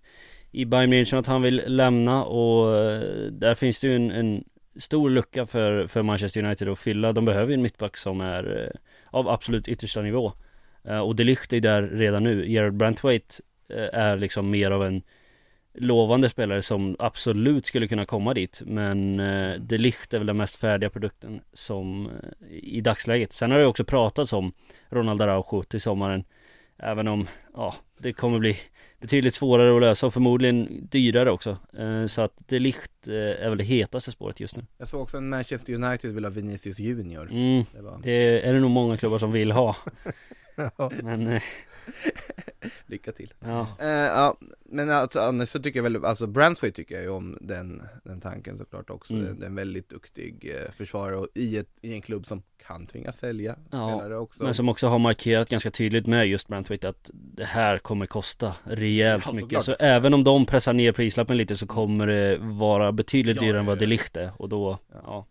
[0.51, 4.45] i Bayern München, att han vill lämna och eh, där finns det ju en, en
[4.77, 7.13] stor lucka för, för Manchester United att fylla.
[7.13, 10.33] De behöver ju en mittback som är eh, av absolut yttersta nivå.
[10.85, 12.51] Eh, och De Ligt är där redan nu.
[12.51, 13.35] Gerard Brantwaite
[13.93, 15.03] är liksom mer av en
[15.75, 20.37] lovande spelare som absolut skulle kunna komma dit men eh, De Ligt är väl den
[20.37, 23.33] mest färdiga produkten som eh, i dagsläget.
[23.33, 24.53] Sen har det också pratats om
[24.89, 26.25] Ronald Araujo till sommaren
[26.79, 28.57] även om ja, det kommer bli
[29.01, 31.59] betydligt svårare att lösa och förmodligen dyrare också.
[31.79, 34.63] Eh, så att De Ligt eh, är väl det hetaste spåret just nu.
[34.79, 37.31] Jag såg också en Manchester United vill ha Vinicius Junior.
[37.31, 38.01] Mm, Det var...
[38.03, 39.77] det är det nog många klubbar som vill ha.
[40.57, 40.91] Ja.
[41.03, 41.43] Men eh,
[42.87, 43.35] Lycka till.
[43.41, 47.11] ja, Eh, ja, men alltså, annars så tycker jag väl, alltså Branthwaite tycker jag ju
[47.11, 49.15] om den, den tanken såklart också.
[49.15, 49.39] Mm.
[49.39, 52.87] Det är en väldigt duktig eh, försvarare och i, ett, i en klubb som kan
[52.87, 54.45] tvingas sälja Ja, spelare också.
[54.45, 58.57] men som också har markerat ganska tydligt med just Brantwaite att det här kommer kosta
[58.65, 59.51] rejält Ja, mycket.
[59.51, 59.65] klart.
[59.65, 63.57] Så även om de pressar ner prislappen lite så kommer det vara betydligt Ja, dyrare
[63.57, 63.81] ja, än vad ja.
[63.81, 65.27] De Ligt är och då, Ja.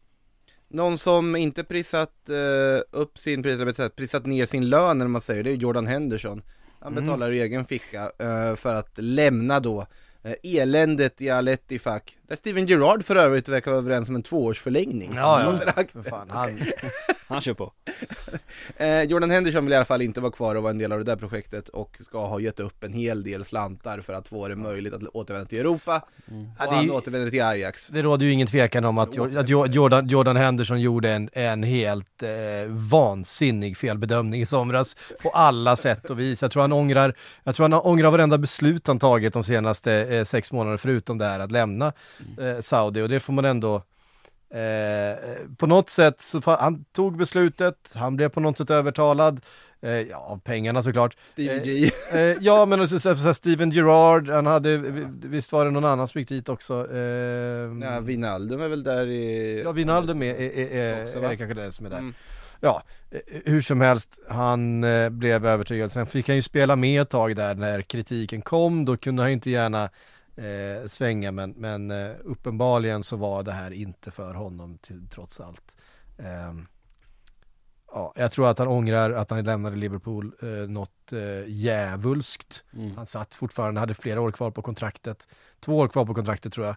[0.73, 5.21] Någon som inte prisat eh, upp sin pris, eller prisat ner sin lön när man
[5.21, 6.41] säger det är Jordan Henderson.
[6.79, 7.03] Han Mm.
[7.05, 9.87] betalar ur egen ficka eh, för att lämna då
[10.23, 12.17] eh, eländet i Al Ettifaq.
[12.27, 15.13] Där Steven Gerrard för övrigt verkar vara överens om en tvåårsförlängning.
[15.15, 15.83] Ja, ja.
[15.93, 16.59] För fan, han,
[17.27, 17.73] Han kör på.
[18.77, 20.97] Eh, Jordan Henderson vill i alla fall inte vara kvar och vara en del av
[20.97, 24.47] det där projektet och ska ha gett upp en hel del slantar för att få
[24.47, 26.01] det möjligt att återvända till Europa.
[26.25, 27.87] Ja, Och det är han ju- återvänder till Ajax.
[27.87, 31.63] det råder ju ingen tvekan om att, att Jo- Jordan, Jordan Henderson gjorde en, en
[31.63, 32.29] helt eh,
[32.69, 36.41] vansinnig felbedömning i somras på alla sätt och vis.
[36.41, 40.23] Jag tror han ångrar, jag tror han ångrar varenda beslut han tagit de senaste eh,
[40.23, 41.85] sex månaderna förutom det här att lämna
[42.41, 43.83] eh, Saudi och det får man ändå
[44.53, 45.17] eh,
[45.57, 49.41] på något sätt så han tog beslutet, han blev på något sätt övertalad,
[49.81, 51.17] eh, ja av pengarna såklart.
[51.23, 51.91] Stevie Eh, G.
[52.11, 54.77] Eh, ja men så, så, så Steven Gerrard, han hade,
[55.23, 56.87] visst var det någon annan som gick dit också?
[56.93, 56.99] Eh,
[57.81, 59.61] Ja, Wijnaldum är väl där i...
[59.63, 61.97] Ja, Wijnaldum är, är, är, Också, är, det kanske det som är där.
[61.97, 62.13] Mm.
[62.59, 65.91] Ja, eh, hur som helst, han blev övertygad.
[65.91, 69.29] Sen fick han ju spela med ett tag där när kritiken kom, då kunde han
[69.29, 69.89] ju inte gärna
[70.35, 75.39] eh, svänga, men, men eh, uppenbarligen så var det här inte för honom till, trots
[75.39, 75.77] allt.
[76.17, 76.67] Ehm,
[77.91, 82.63] ja, jag tror att han ångrar att han lämnade Liverpool eh, något eh, djävulskt.
[82.73, 82.95] Mm.
[82.97, 85.27] Han satt fortfarande, hade flera år kvar på kontraktet.
[85.59, 86.75] Två år kvar på kontraktet tror jag.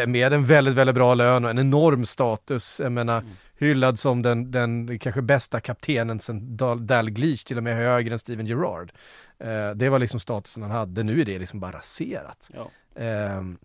[0.00, 2.80] Eh, med en väldigt, väldigt bra lön och en enorm status.
[2.80, 3.32] Jag menar, Mm.
[3.58, 8.18] hyllad som den, den kanske bästa kaptenen sen Dal- Dalglish, till och med högre än
[8.18, 8.92] Steven Gerrard.
[9.38, 12.50] Eh, det var liksom statusen han hade, nu är det liksom bara raserat.
[12.54, 12.70] Ja.
[12.94, 13.58] Ehm,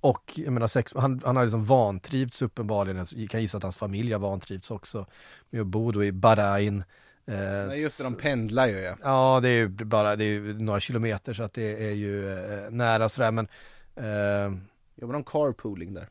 [0.00, 3.76] och jag menar, sex, han, han har liksom vantrivts uppenbarligen, jag kan gissa att hans
[3.76, 5.06] familj har vantrivts också
[5.50, 6.84] med att bo då i Bahrain.
[7.26, 8.96] Eh, just det, de pendlar ju ja.
[9.02, 12.70] Ja, det är ju bara det är några kilometer så att det är ju eh,
[12.70, 13.48] nära sådär men
[13.96, 14.58] eh,
[14.94, 16.08] Jobbar de carpooling där?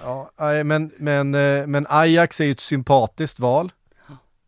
[0.00, 0.30] Ja,
[0.64, 3.72] men, men, eh, men Ajax är ju ett sympatiskt val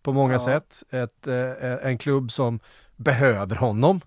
[0.02, 0.38] på många Ja.
[0.38, 0.82] sätt.
[0.90, 2.60] Ett, eh, en klubb som
[2.96, 4.00] behöver honom.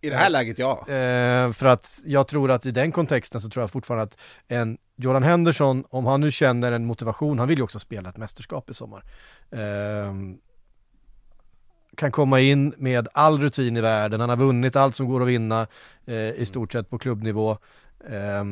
[0.00, 0.78] I det här läget ja.
[0.88, 4.78] Eh, för att jag tror att i den kontexten så tror jag fortfarande att en
[4.96, 8.70] Jordan Henderson, om han nu känner en motivation, han vill ju också spela ett mästerskap
[8.70, 9.04] i sommar.
[9.50, 10.14] Eh,
[11.96, 15.28] kan komma in med all rutin i världen, han har vunnit allt som går att
[15.28, 15.66] vinna
[16.06, 17.58] eh, i stort sett på klubbnivå.
[18.10, 18.44] Eh,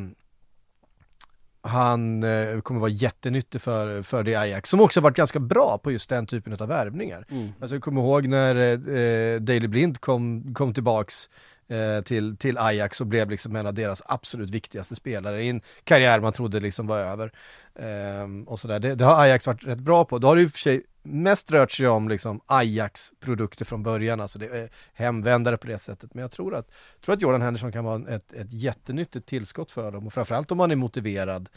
[1.68, 5.78] han eh, kommer vara jättenyttig för, för det Ajax, som också har varit ganska bra
[5.78, 7.26] på just den typen av värvningar.
[7.30, 7.48] Mm.
[7.60, 11.30] Alltså jag kommer ihåg när eh, Daley Blind kom, kom tillbaks
[11.68, 15.60] eh, till, till Ajax och blev liksom en av deras absolut viktigaste spelare i en
[15.84, 17.32] karriär man trodde liksom var över.
[17.78, 18.78] Ehm, och sådär.
[18.78, 20.18] Det, det har Ajax varit rätt bra på.
[20.18, 24.20] Då har det i och för sig mest rört sig om liksom Ajax-produkter från början,
[24.20, 26.14] alltså det är hemvändare på det sättet.
[26.14, 26.70] Men jag tror att,
[27.04, 30.58] tror att Jordan Henderson kan vara ett, ett jättenyttigt tillskott för dem och framförallt om
[30.58, 31.48] man är motiverad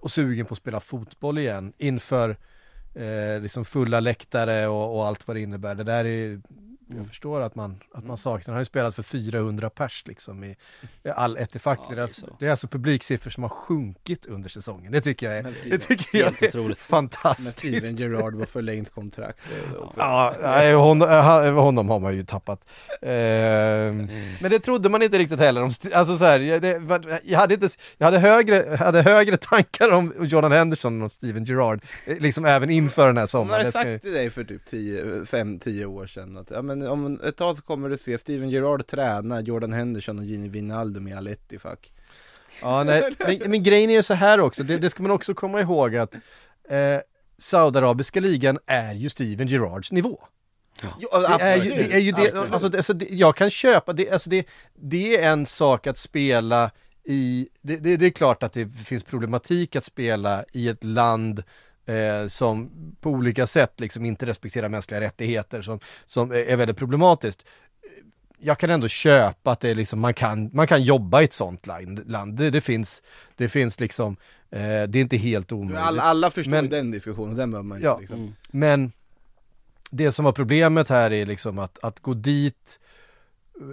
[0.00, 2.36] och sugen på att spela fotboll igen inför
[2.94, 5.74] eh, liksom fulla läktare och, och allt vad det innebär.
[5.74, 6.40] Det där är
[6.96, 10.44] jag förstår att man, att man saknar, han har ju spelat för 400 pers liksom
[10.44, 10.56] i,
[11.14, 11.78] all ettifak.
[11.82, 12.36] Ja, det, är det är alltså, så.
[12.40, 14.92] det är alltså publiksiffror som har sjunkit under säsongen.
[14.92, 16.78] Det tycker jag är, Men det Steven- tycker jag är otroligt.
[16.78, 17.58] Fantastiskt.
[17.58, 19.40] Steven Gerrard på förlängt kontrakt.
[19.50, 19.86] Det.
[19.96, 22.68] Ja, nej, honom, eh, han- honom har man ju tappat.
[23.02, 24.06] Ehm,
[24.40, 27.68] Men det trodde man inte riktigt heller om, alltså så här, jag, det, hade inte,
[27.98, 32.44] jag hade högre, hade högre tankar om Jordan Henderson än om Steven Gerrard, eh, liksom
[32.44, 33.50] även inför den här Om man sommaren.
[33.58, 34.62] hade Det sagt till dig för typ
[35.28, 38.86] 5-10 år sedan att ja, men om ett tag så kommer du se Steven Gerrard
[38.86, 41.92] träna Jordan Henderson och Gini Wijnaldum i Aletti fuck.
[42.62, 45.34] Ja, nej, men, men grejen är ju så här också, det, det ska man också
[45.34, 46.14] komma ihåg att
[46.68, 46.98] eh,
[47.38, 50.20] Saudiarabiska ligan är ju Steven Gerrards nivå.
[50.82, 53.92] Jo, Det är ju det, är ju det alltså, det, alltså det, jag kan köpa
[53.92, 56.70] det, alltså det, det är en sak att spela
[57.04, 61.42] i, det, det, det är klart att det finns problematik att spela i ett land
[61.86, 67.46] eh, som på olika sätt liksom inte respekterar mänskliga rättigheter som, som är väldigt problematiskt.
[68.40, 71.32] Jag kan ändå köpa att det är liksom, man kan, man kan jobba i ett
[71.32, 72.36] sånt land.
[72.36, 73.02] Det, det finns,
[73.36, 74.16] det finns liksom,
[74.50, 75.78] eh, det är inte helt omöjligt.
[75.82, 77.98] alla, alla förstår Men- ju den diskussionen, den behöver man ju Ja.
[77.98, 78.34] liksom.
[78.50, 78.92] Men
[79.90, 82.80] det som var problemet här är liksom att, att gå dit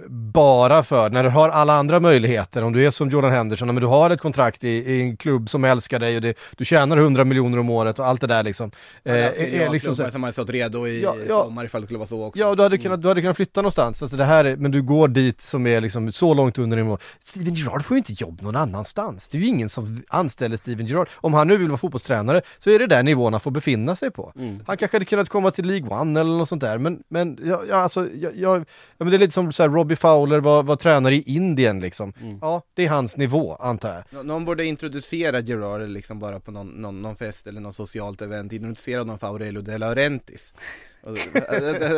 [0.08, 3.76] bara för, när du har alla andra möjligheter, om du är som Jordan Henderson, men
[3.76, 6.96] du har ett kontrakt i, i en klubb som älskar dig och det, du tjänar
[6.96, 8.70] 100 miljoner om året och allt det där liksom.
[9.04, 11.44] Eh, Alltså, är, är liksom så, som hade stått redo i Ja, ja.
[11.44, 12.40] sommar ifall det skulle vara så också.
[12.40, 14.82] Ja, du hade, kunnat, du hade kunnat flytta någonstans, alltså det här är, men du
[14.82, 16.98] går dit som är liksom så långt under nivå.
[17.24, 19.28] Steven Gerrard får ju inte jobb någon annanstans.
[19.28, 21.08] Det är ju ingen som anställer Steven Gerrard.
[21.14, 24.10] Om han nu vill vara fotbollstränare så är det där nivån han får befinna sig
[24.10, 24.32] på.
[24.36, 24.60] Mm.
[24.66, 27.62] Han kanske hade kunnat komma till League One eller något sånt där, men, men, ja,
[27.68, 28.64] ja, alltså, jag, ja,
[28.98, 32.12] men det är lite som så här, Robbie Fowler var, var tränare i Indien liksom.
[32.20, 32.38] Mm.
[32.40, 34.04] Ja, det är hans nivå, antar jag.
[34.10, 38.22] Nå- Någon borde introducera Gerard liksom bara på någon, någon, någon fest eller något socialt
[38.22, 40.54] event, introducera honom för Aurelio De Laurentiis.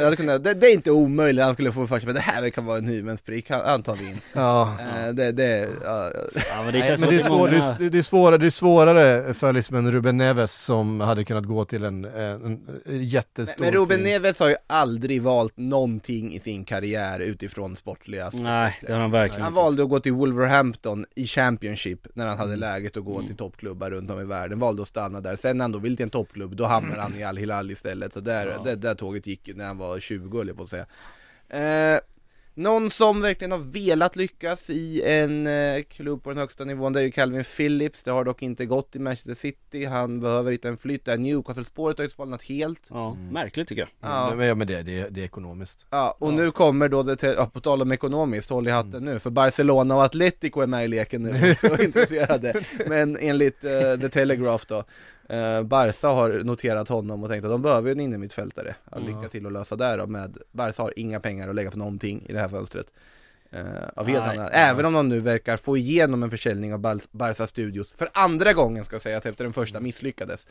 [0.05, 2.51] Hade kunnat- det, det är inte omöjligt, han skulle få för sig, men det här
[2.51, 2.89] kan vara en
[3.95, 4.21] vi in.
[4.33, 4.77] Ja.
[4.81, 6.63] Eh, det, det, ja, ja.
[6.65, 7.51] Men det känns men det är, att svår, många...
[7.79, 11.25] det, är, det, är svårare, det är svårare för liksom en Ruben Neves som hade
[11.25, 12.43] kunnat gå till en, en,
[12.87, 17.77] en jättestor Men Ruben fin- Neves har ju aldrig valt någonting i sin karriär utifrån
[17.77, 18.45] sportliga aspekter.
[18.45, 19.63] Nej, det har han verkligen Han inte.
[19.63, 22.61] valde att gå till Wolverhampton i Championship när han hade Mm.
[22.61, 25.37] läget att gå till toppklubbar runt om i världen, valde att stanna där.
[25.37, 28.13] Sen när han då vill till en toppklubb, då hamnar han i Al Hilal istället.
[28.13, 28.63] Så där, Ja.
[28.65, 30.87] det där tåget gick när han var 20 höll jag på att säga.
[31.49, 32.01] Eh,
[32.55, 37.01] någon som verkligen har velat lyckas i en eh, klubb på den högsta nivån, det
[37.01, 38.03] är ju Calvin Phillips.
[38.03, 41.17] Det har dock inte gått i Manchester City, han behöver hitta en flytt där.
[41.19, 42.87] Newcastle-spåret har ju svalnat helt.
[42.91, 44.11] Ja, märkligt tycker jag.
[44.11, 44.35] Ja.
[44.37, 45.87] Men, ja, men det, det, det är ekonomiskt.
[45.91, 48.95] Ja, och nu kommer då det till, ja, på tal om ekonomiskt, håll i hatten
[48.95, 49.05] Mm.
[49.15, 52.63] nu, för Barcelona och Atletico är med i leken nu, så intresserade.
[52.87, 54.85] Men enligt eh, The Telegraph då,
[55.33, 58.75] uh, Barca har noterat honom och tänkt att de behöver en innermittfältare.
[58.91, 61.79] Ja, lycka till att lösa det då med, Barca har inga pengar att lägga på
[61.79, 62.93] någonting i det här fönstret.
[63.55, 63.65] Uh,
[63.97, 67.47] av helt andra, även om de nu verkar få igenom en försäljning av Bar- Barca
[67.47, 70.47] Studios för andra gången ska sägas efter den första misslyckades.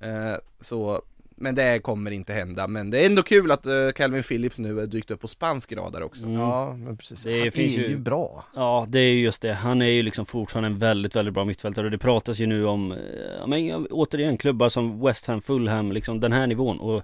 [0.00, 1.02] Eh, så,
[1.36, 4.80] men det kommer inte hända, men det är ändå kul att eh, Calvin Phillips nu
[4.80, 6.24] är dykt upp på spansk radar också.
[6.26, 6.40] Mm.
[6.40, 7.22] Ja, men precis.
[7.22, 8.44] Det Han finns är ju- ju bra.
[8.54, 9.52] Ja, det är ju just det.
[9.52, 12.66] Han är ju liksom fortfarande en väldigt, väldigt bra mittfältare och det pratas ju nu
[12.66, 12.98] om, eh,
[13.40, 17.02] ja men återigen klubbar som West Ham, Fulham, liksom den här nivån och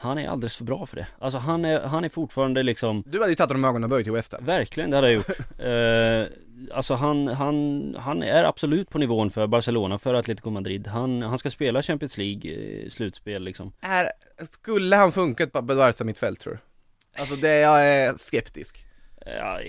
[0.00, 1.06] han är alldeles för bra för det.
[1.18, 3.90] Alltså han är, han är fortfarande liksom Du hade ju tagit honom i ögonen och
[3.90, 4.44] böjt till West Ham.
[4.44, 5.28] Verkligen, det hade jag gjort.
[5.58, 10.86] eh, alltså han, han, han är absolut på nivån för Barcelona, för Atletico Madrid.
[10.86, 13.72] Han, han ska spela Champions League eh, slutspel liksom.
[13.80, 14.10] Är,
[14.50, 16.58] skulle han funkat på Barca mittfält tror du?
[17.20, 18.84] Alltså det, jag är skeptisk.
[19.26, 19.60] Ja,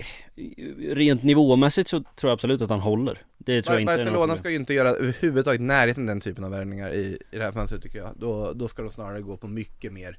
[0.78, 3.18] rent nivåmässigt så tror jag absolut att han håller.
[3.44, 6.90] Det tror jag inte Barcelona ska ju inte göra överhuvudtaget närheten den typen av värvningar
[6.90, 8.10] i, i det här fönstret tycker jag.
[8.16, 10.18] Då, då ska de snarare gå på mycket mer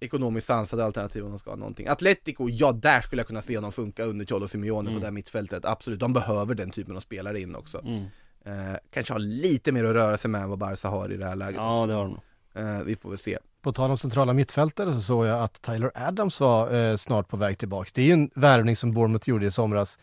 [0.00, 1.88] ekonomiskt sansade alternativ om de ska ha någonting.
[1.88, 4.94] Atletico, ja där skulle jag kunna se dem funka under Cholo Simeone Mm.
[4.94, 5.64] på det här mittfältet.
[5.64, 7.78] Absolut, de behöver den typen av spelare in också.
[7.78, 8.04] Mm.
[8.44, 11.26] Eh, kanske ha lite mer att röra sig med än vad Barca har i det
[11.26, 11.54] här läget.
[11.56, 11.86] Ja, också.
[11.86, 12.20] det har de.
[12.78, 13.38] Eh, vi får väl se.
[13.62, 17.36] På tal om centrala mittfältare så såg jag att Tyler Adams var eh, snart på
[17.36, 17.92] väg tillbaks.
[17.92, 19.98] Det är ju en värvning som Bournemouth gjorde i somras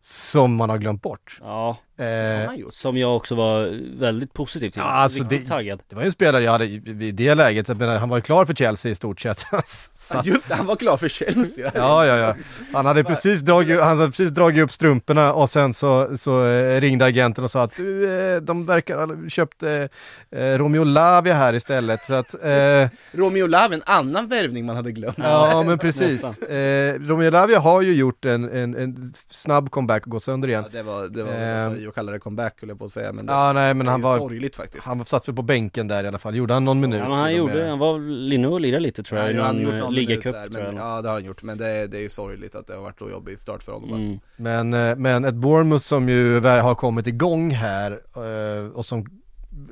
[0.00, 1.38] som man har glömt bort.
[1.40, 4.80] Ja, Eh, som jag också var väldigt positiv till.
[4.80, 5.82] Ja, alltså det- taggad.
[5.88, 8.20] det var ju en spelare jag hade i det läget, jag menar, han var ju
[8.22, 9.38] klar för Chelsea i stort sett.
[9.94, 11.70] Så- Just det, han var klar för Chelsea.
[11.74, 12.34] Ja, ja, ja.
[12.72, 16.80] Han hade precis dragit, han hade precis dragit upp strumporna och sen så, så eh,
[16.80, 21.34] ringde agenten och sa att du, eh, de verkar ha köpt eh, eh, Romeo Lavia
[21.34, 22.04] här istället.
[22.04, 25.18] Så att, eh, Romeo Lav, en annan värvning man hade glömt.
[25.18, 26.38] ja, men precis.
[26.38, 30.64] Eh, Romeo Lavia har ju gjort en, en, en snabb comeback och gått sönder igen.
[30.72, 32.92] Ja, det var, det var Eh, det att kalla det comeback höll jag på att
[32.92, 35.42] säga men det Ja nej men han ju var, sorgligt faktiskt han satt väl på
[35.42, 37.00] bänken där i alla fall, gjorde han någon minut?
[37.00, 39.94] Ja, han gjorde, han var inne och lirade lite tror jag, Ja, han har någon
[39.94, 40.22] ligacup
[40.52, 40.74] tror jag.
[40.74, 42.98] Ja det har han gjort, men det, det är ju sorgligt att det har varit
[42.98, 44.18] så jobbig start för honom mm.
[44.36, 49.06] Men, eh, men ett Bournemouth som ju har kommit igång här eh, och som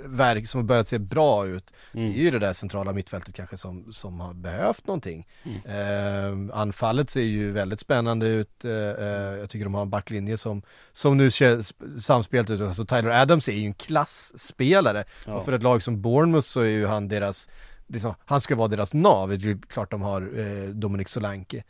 [0.05, 1.75] verk, som har börjat se bra ut.
[1.95, 2.13] Mm.
[2.13, 5.27] Det är ju det där centrala mittfältet kanske som, som har behövt någonting.
[5.45, 6.49] Mm.
[6.51, 8.65] Eh, anfallet ser ju väldigt spännande ut.
[8.65, 9.09] Eh, eh,
[9.39, 10.63] jag tycker de har en backlinje som,
[10.93, 12.61] som nu ser sp- samspelat ut.
[12.61, 15.05] Alltså Tyler Adams är ju en klassspelare.
[15.27, 15.35] Ja.
[15.35, 17.49] Och för ett lag som Bournemouth så är ju han deras,
[17.87, 19.29] liksom, han ska vara deras nav.
[19.29, 21.63] Det är ju klart de har eh, Dominic Solanke.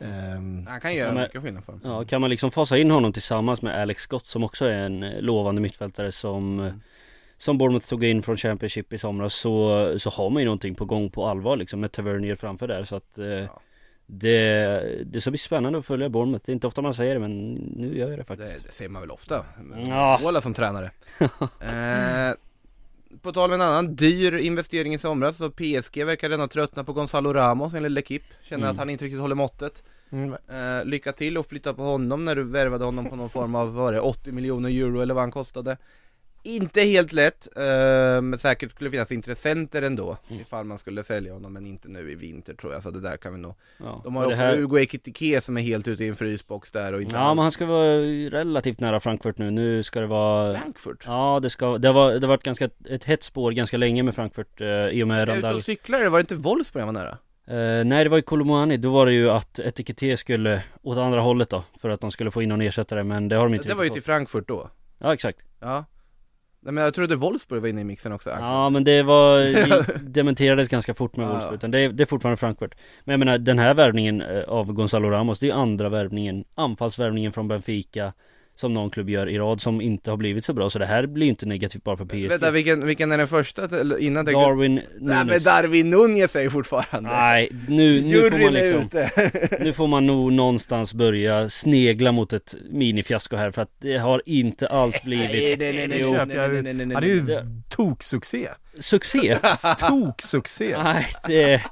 [0.00, 3.12] Ehm, Han kan göra är- mycket skillnad för Ja, kan man liksom fasa in honom
[3.12, 6.72] tillsammans med Alex Scott som också är en eh, lovande mittfältare som eh,
[7.38, 10.84] Som Bournemouth tog in från Championship i somras så, så har man ju någonting på
[10.84, 13.44] gång på allvar liksom med Tavernier framför där så att eh,
[14.06, 16.42] det, det ska bli spännande att följa Bournemouth.
[16.46, 18.54] Det är inte ofta man säger det men nu gör jag det faktiskt.
[18.62, 19.44] Det, det säger man väl ofta,
[19.86, 20.18] Ja.
[20.22, 20.90] Måla som tränare
[21.60, 22.36] eh,
[23.22, 26.92] På tal om en annan dyr investering i somras så PSG verkar redan tröttna på
[26.92, 28.70] Gonzalo Ramos enligt L'Equipe Känner Mm.
[28.72, 32.36] att han inte riktigt håller måttet mm, eh, Lycka till och flytta på honom när
[32.36, 35.22] du värvade honom på någon form av, vad var det, 80 miljoner euro eller vad
[35.22, 35.76] han kostade
[36.46, 37.62] Inte helt lätt, eh,
[38.22, 40.40] men säkert skulle finnas intressenter ändå Mm.
[40.42, 43.16] ifall man skulle sälja honom men inte nu i vinter tror jag så det där
[43.16, 44.00] kan vi nog Ja.
[44.04, 46.92] De har ju också här- Hugo Ekitike som är helt ute i en frysbox där
[46.92, 47.98] och inte Ja alls men han ska vara
[48.30, 49.50] relativt nära Frankfurt nu.
[49.50, 51.02] Nu ska det vara Frankfurt?
[51.06, 54.14] Ja det ska, det var, det har varit ganska, ett hett spår ganska länge med
[54.14, 56.84] Frankfurt eh, i och med Jag är ute Randall och cyklar, var det inte Wolfsburg
[56.84, 57.18] han var nära?
[57.46, 61.20] Eh, nej det var ju Kolomani, då var det ju att Etikette skulle åt andra
[61.20, 63.68] hållet då För att de skulle få in någon ersättare men det har de inte
[63.68, 64.70] Det var ju till Frankfurt då.
[64.98, 65.84] Ja exakt Ja
[66.64, 68.30] Nej men jag trodde Wolfsburg var inne i mixen också.
[68.30, 69.40] Ja men det var,
[70.08, 71.28] dementerades ganska fort med.
[71.28, 71.54] Wolfsburg.
[71.54, 72.74] Utan det, är- det är fortfarande Frankfurt.
[73.04, 77.32] Men jag menar den här värvningen eh, av Gonzalo Ramos, det är andra värvningen Anfallsvärvningen
[77.32, 78.12] från Benfica
[78.56, 81.06] Som någon klubb gör i rad som inte har blivit så bra så det här
[81.06, 83.68] blir ju inte negativt bara för PSG Vänta, vilken, vilken är den första?
[83.68, 88.38] till- Innan du- Darwin Nej men Nunes Darwin Nunez säger fortfarande Nej, nu, nu får
[88.38, 93.62] man liksom ute Nu får man nog någonstans börja snegla mot ett minifiasko här för
[93.62, 96.12] att det har inte alls blivit Nej nej nej nej Jo.
[96.12, 98.48] nej nej nej nej nej Han är ju det- toksuccé.
[98.78, 99.38] succé
[99.88, 100.76] Toksuccé.
[100.84, 101.62] Nej, det,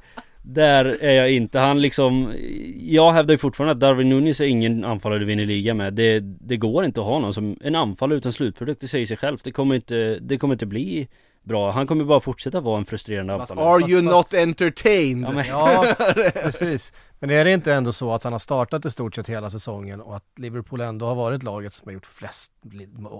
[0.43, 1.59] där är jag inte.
[1.59, 2.35] Han liksom,
[2.81, 5.95] jag hävdar ju fortfarande att Darwin Nunes är ingen anfallare du vinner liga med.
[5.95, 9.17] Det, det går inte att ha någon som en anfallare utan slutprodukt, det säger sig
[9.17, 9.45] självt.
[9.45, 11.09] Det kommer inte, det kommer inte bli
[11.43, 11.71] bra.
[11.71, 13.67] Han kommer bara fortsätta vara en frustrerande But anfallare.
[13.75, 15.25] are you fast- not entertained?
[15.29, 15.95] Ja, men, Ja,
[16.35, 16.93] precis.
[17.19, 20.01] Men är det inte ändå så att han har startat i stort sett hela säsongen
[20.01, 22.53] och att Liverpool ändå har varit laget som har gjort flest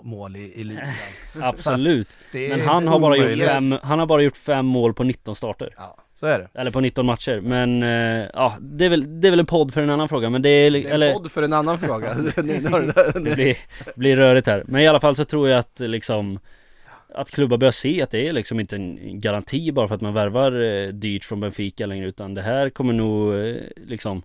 [0.03, 0.89] mål i, i ligan?
[1.41, 2.09] absolut.
[2.33, 5.75] Men han har, bara gjort fem, han har bara gjort fem mål på 19 starter.
[5.77, 6.49] Ja, så är det.
[6.55, 7.41] Eller på 19 matcher.
[7.41, 10.31] Men eh, ja, det är, väl, det är väl en podd för en annan fråga.
[10.31, 12.15] Men det är, Det är en eller, podd för en annan fråga
[13.15, 13.57] Det blir,
[13.95, 14.65] blir rörigt här.
[14.67, 16.39] Men i alla fall så tror jag att liksom
[17.15, 20.15] Att klubbar börjar se att det är liksom inte en garanti bara för att man
[20.15, 23.57] värvar eh, dyrt från Benfica längre utan det här kommer nog eh,
[23.87, 24.23] liksom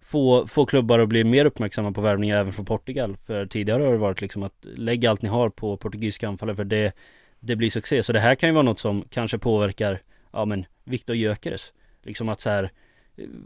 [0.00, 3.92] Få, få klubbar att bli mer uppmärksamma på värvningar även från Portugal För tidigare har
[3.92, 6.92] det varit liksom att lägga allt ni har på portugisiska anfallare för det
[7.40, 10.00] Det blir succé så det här kan ju vara något som kanske påverkar
[10.38, 11.72] Ja men Viktor Gyökeres.
[12.02, 12.70] Liksom att så här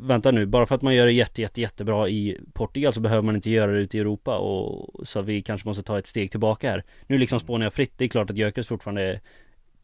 [0.00, 3.22] Vänta nu, bara för att man gör det jätte, jätte, jättebra i Portugal så behöver
[3.22, 6.30] man inte göra det ute i Europa och så vi kanske måste ta ett steg
[6.30, 6.84] tillbaka här.
[7.06, 9.20] Nu liksom spånar jag fritt, det är klart att Gyökeres fortfarande är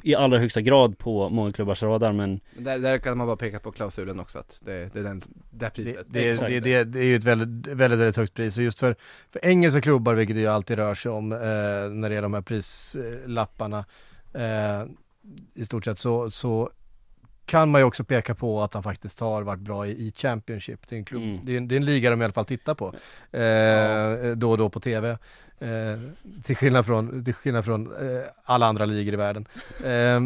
[0.02, 3.60] i allra högsta grad på många klubbars radar men där, där kan man bara peka
[3.60, 6.06] på klausulen också att det, det är den, det Det, priset.
[6.08, 6.50] Det, Exakt.
[6.50, 8.58] det, det, det är ju ett väldigt, väldigt, väldigt högt pris.
[8.58, 8.96] Och just för,
[9.32, 11.38] för engelska klubbar, vilket det ju alltid rör sig om eh,
[11.90, 13.84] när det är de här prislapparna
[14.34, 14.90] eh,
[15.54, 16.70] i stort sett så, så
[17.48, 20.80] kan man ju också peka på att han faktiskt har varit bra i, i Championship.
[20.88, 21.40] Det är en, klubb, Mm.
[21.44, 22.86] det, är en, det är en liga de i alla fall tittar på
[23.38, 25.18] eh, då och då på tv.
[25.60, 25.68] Eh,
[26.42, 29.48] till skillnad från, till skillnad från eh, alla andra ligor i världen.
[29.84, 30.20] Eh,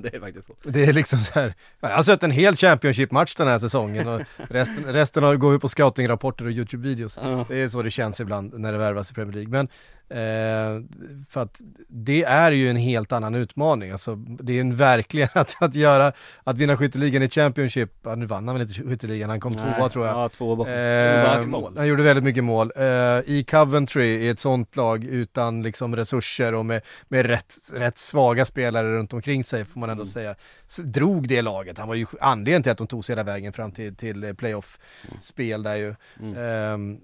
[0.00, 3.34] Det är faktiskt så det är liksom så här, jag har sett en hel Championship-match
[3.34, 7.18] den här säsongen och resten, resten har- går ju på scouting-rapporter och YouTube-videos.
[7.22, 9.50] ja, Det är så det känns ibland när det värvas i Premier League.
[9.50, 9.68] Men
[10.10, 10.82] eh,
[11.28, 13.90] för att det är ju en helt annan utmaning.
[13.90, 16.12] Alltså, det är en verkligen att, att göra,
[16.44, 19.74] att vinna skytteligan i Championship, ja, nu vann han väl inte skytteligan, han kom nej,
[19.76, 20.16] tvåa tror jag.
[20.16, 20.72] Ja, bakom.
[20.72, 21.74] Eh, mål.
[21.76, 22.72] han gjorde väldigt mycket mål.
[22.76, 22.84] Eh,
[23.26, 28.44] I Coventry, i ett sånt lag utan liksom resurser och med, med rätt, rätt svaga
[28.44, 30.34] spelare runt omkring sig får man ändå säga,
[30.66, 31.78] s- drog det laget.
[31.78, 35.62] Han var ju anledningen till att de tog sig hela vägen fram till, till playoff-spel
[35.62, 35.94] där ju.
[36.20, 37.00] Mm.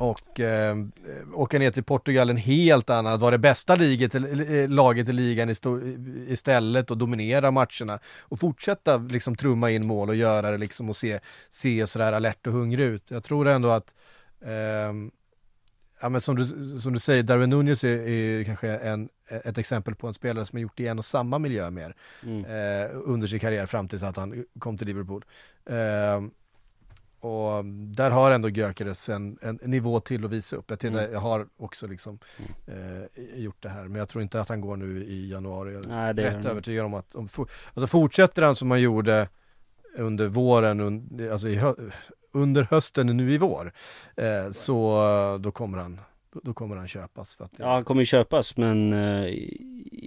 [0.00, 0.76] Och eh,
[1.34, 4.22] åka ner till Portugal en helt annan, att vara det bästa liget, eh,
[4.68, 10.14] laget i ligan ist- istället och dominera matcherna och fortsätta liksom trumma in mål och
[10.16, 11.20] göra det liksom och se,
[11.50, 13.10] se sådär alert och hungrig ut.
[13.10, 13.94] Jag tror ändå att
[14.46, 15.10] ehm,
[16.00, 16.44] ja men som du,
[16.80, 20.56] som du säger, Darwin Nunez är, är kanske en, ett exempel på en spelare som
[20.56, 22.44] har gjort det i en och samma miljö mer Mm.
[22.44, 25.24] eh, under sin karriär fram tills att han kom till Liverpool.
[25.70, 26.20] Eh,
[27.20, 30.64] och där har ändå Gyökeres en, en nivå till att visa upp.
[30.70, 31.12] Jag, tittar, Mm.
[31.12, 32.18] jag har också liksom
[32.66, 35.72] eh, gjort det här, men jag tror inte att han går nu i januari.
[35.72, 39.28] Jag är Nej, rätt övertygad om att, om, for- alltså fortsätter han som han gjorde
[39.96, 41.60] under våren, un, alltså i
[42.32, 43.72] under hösten nu i vår,
[44.16, 46.00] eh, så då kommer han,
[46.32, 47.36] då, då kommer han köpas.
[47.36, 49.34] För, att, Ja, han kommer ju köpas men eh,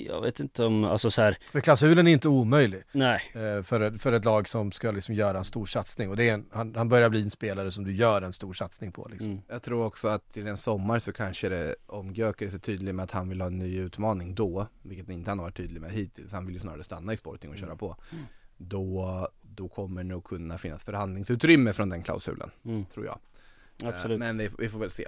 [0.08, 3.22] jag vet inte om, alltså så här, för klausulen är inte omöjlig nej.
[3.34, 6.30] eh, för, ett- för ett lag som ska liksom göra en stor satsning och det
[6.30, 9.08] är en, han, han börjar bli en spelare som du gör en stor satsning på
[9.12, 9.30] liksom.
[9.32, 9.42] Mm.
[9.48, 13.04] Jag tror också att till en sommar så kanske det, om Gyökeres är tydlig med
[13.04, 15.92] att han vill ha en ny utmaning då, vilket inte han har varit tydlig med
[15.92, 17.96] hittills, han vill ju snarare stanna i Sporting och köra på.
[18.58, 22.86] Då, då kommer det nog kunna finnas förhandlingsutrymme från den klausulen, Mm.
[22.86, 23.20] tror jag.
[23.84, 24.16] Absolut.
[24.16, 25.08] Eh, Men vi, vi får väl se.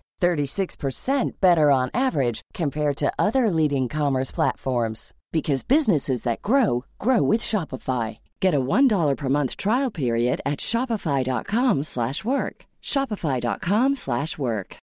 [0.21, 7.31] 36% better on average compared to other leading commerce platforms because businesses that grow grow
[7.31, 8.19] with Shopify.
[8.39, 12.65] Get a $1 per month trial period at shopify.com/work.
[12.81, 14.77] shopify.com/work.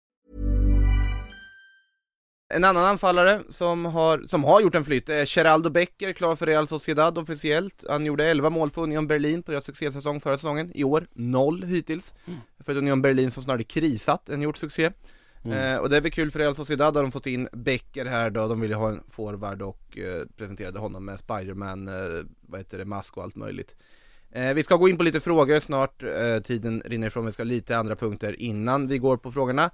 [2.53, 6.45] En annan anfallare som har, som har gjort en flytt är Geraldo Becker, klar för
[6.45, 7.83] Real Sociedad officiellt.
[7.89, 10.71] Han gjorde 11 mål för Union Berlin på deras succésäsong förra säsongen.
[10.75, 12.13] I år, noll hittills.
[12.59, 14.91] För ett Union Berlin som snarare krisat än gjort succé.
[15.43, 15.73] Mm.
[15.73, 18.29] Eh, och det är väl kul för Real Sociedad, har de fått in Becker här
[18.29, 21.93] då, de ville ha en forward och eh, presenterade honom med Spiderman, eh,
[22.41, 23.75] vad heter det, mask och allt möjligt.
[24.31, 27.43] Eh, vi ska gå in på lite frågor snart, eh, tiden rinner ifrån, vi ska
[27.43, 29.69] ha lite andra punkter innan vi går på frågorna.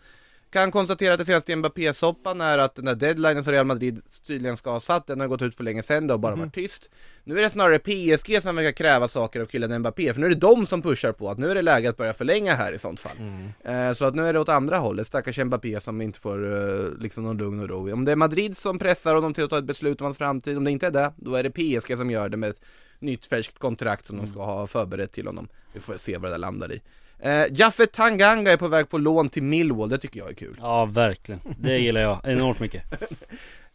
[0.54, 4.58] Kan konstatera att det senaste Mbappé-soppan är att den där deadlinen som Real Madrid tydligen
[4.58, 6.89] ska ha satt, den har gått ut för länge sedan, det har bara varit tyst.
[7.24, 10.30] Nu är det snarare PSG som verkar kräva saker av killen Mbappé, för nu är
[10.30, 12.78] det de som pushar på att nu är det läge att börja förlänga här i
[12.78, 13.18] sånt fall.
[13.64, 17.01] Eh, så att nu är det åt andra hållet, stackars Mbappé som inte får eh,
[17.01, 17.93] liksom någon lugn och ro.
[17.93, 20.58] Om det är Madrid som pressar honom till att ta ett beslut om hans framtid,
[20.58, 22.62] om det inte är det, då är det PSG som gör det med ett
[22.99, 25.47] nytt färskt kontrakt som de ska ha förberett till honom.
[25.74, 26.82] Vi får se vad det där landar i.
[27.24, 30.55] Eh, Jaffe Tanganga är på väg på lån till Millwall, det tycker jag är kul.
[30.59, 31.41] Ja, verkligen.
[31.59, 32.84] Det gillar jag enormt mycket.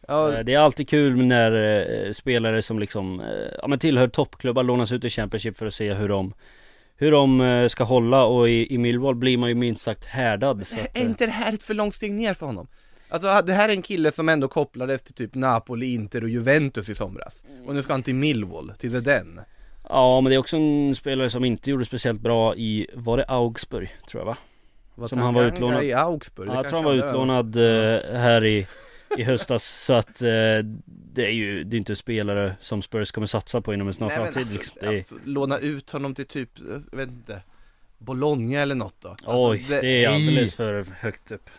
[0.07, 1.51] Ja, Eh, Det är alltid kul när
[2.07, 3.27] eh, spelare som liksom, eh,
[3.61, 6.33] ja men tillhör toppklubbar lånas ut i Championship för att se hur de
[6.97, 10.79] hur de ska hålla och i, i Millwall blir man ju minst sagt härdad så
[10.79, 12.67] att, är inte det här ett för långt steg ner för honom?
[13.09, 16.89] Alltså det här är en kille som ändå kopplades till typ Napoli, Inter och Juventus
[16.89, 17.43] i somras.
[17.65, 19.39] Och nu ska han till Millwall, till The Den.
[19.89, 23.25] Ja men det är också en spelare som inte gjorde speciellt bra i, var det
[23.27, 24.37] Augsburg tror jag va?
[25.07, 25.83] Som han var utlånad.
[25.83, 28.67] i Augsburg, det Ja, jag tror han var utlånad eh, här i,
[29.17, 33.27] i höstas så att eh, det är ju, det är inte spelare som Spurs kommer
[33.27, 34.77] satsa på inom en snar framtid alltså, liksom.
[34.79, 36.49] det är, alltså, låna ut honom till typ,
[36.91, 37.41] jag vet inte,
[37.97, 39.09] Bologna eller något då?
[39.09, 41.49] Alltså, Oj, det, är alldeles för högt upp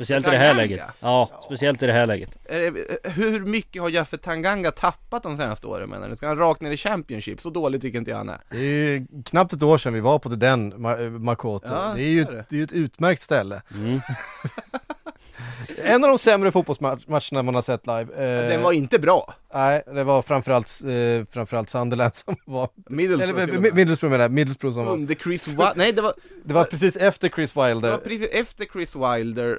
[0.00, 0.62] Speciellt i det här Tanganga?
[0.76, 5.36] läget Ja, speciellt i det här läget det- Hur mycket har Jaffe Tanganga tappat de
[5.36, 6.16] senaste åren menar du?
[6.16, 7.40] Ska han rakt ner i Championship?
[7.40, 8.40] Så dålig tycker inte jag han är.
[8.50, 11.68] Det är knappt ett år sedan vi var på den Ma- Makoto.
[11.68, 12.52] Ja, det är ju det det.
[12.52, 13.62] är ju ett utmärkt ställe.
[13.74, 14.00] mm.
[15.84, 18.00] En av de sämre fotbollsmatcherna man har sett live.
[18.14, 19.34] Eh, Den var inte bra.
[19.54, 23.74] Nej, det var framförallt, eh, framförallt Sunderland som var, Middlesbrough eller med.
[23.74, 26.12] Middlesbrough menar jag, Middlesbrough som var, Under Chris Wilder, nej det var,
[26.44, 29.56] det var precis efter Chris det var Wilder, precis efter Chris Wilder eh,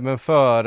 [0.00, 0.64] men för,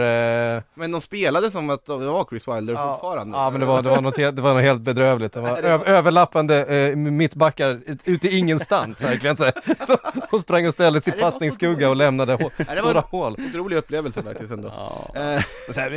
[0.58, 3.66] eh, Men de spelade som att det var Chris Wilder ja, fortfarande ja men det
[3.66, 6.66] var, det var något helt, det var något helt bedrövligt, det var, det var- överlappande
[6.66, 9.44] eh, mittbackar ut- ute i ingenstans verkligen så.
[10.32, 13.36] De sprang och ställde så passningsskugga och lämnade hå- stora hål.
[13.50, 14.72] Otrolig upplevelse faktiskt ändå
[15.16, 15.44] ja.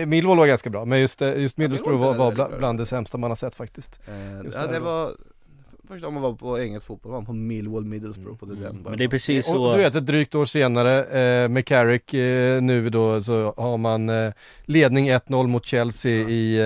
[0.00, 2.48] eh, Millwall var ganska bra, men just, eh, just Middlesbrough var, var är bla, väldigt
[2.50, 2.58] bra.
[2.58, 4.00] bland det sämsta man har sett faktiskt.
[4.06, 5.10] eh, Ja det var
[5.88, 8.82] Första gången man var på engelsk fotboll var man på Millwall Middlesbrough på det den
[8.84, 12.14] Men det är precis så Och du vet, ett drygt år senare eh, med Carrick
[12.14, 14.32] eh, nu då så har man eh,
[14.64, 16.58] ledning 1-0 mot Chelsea i,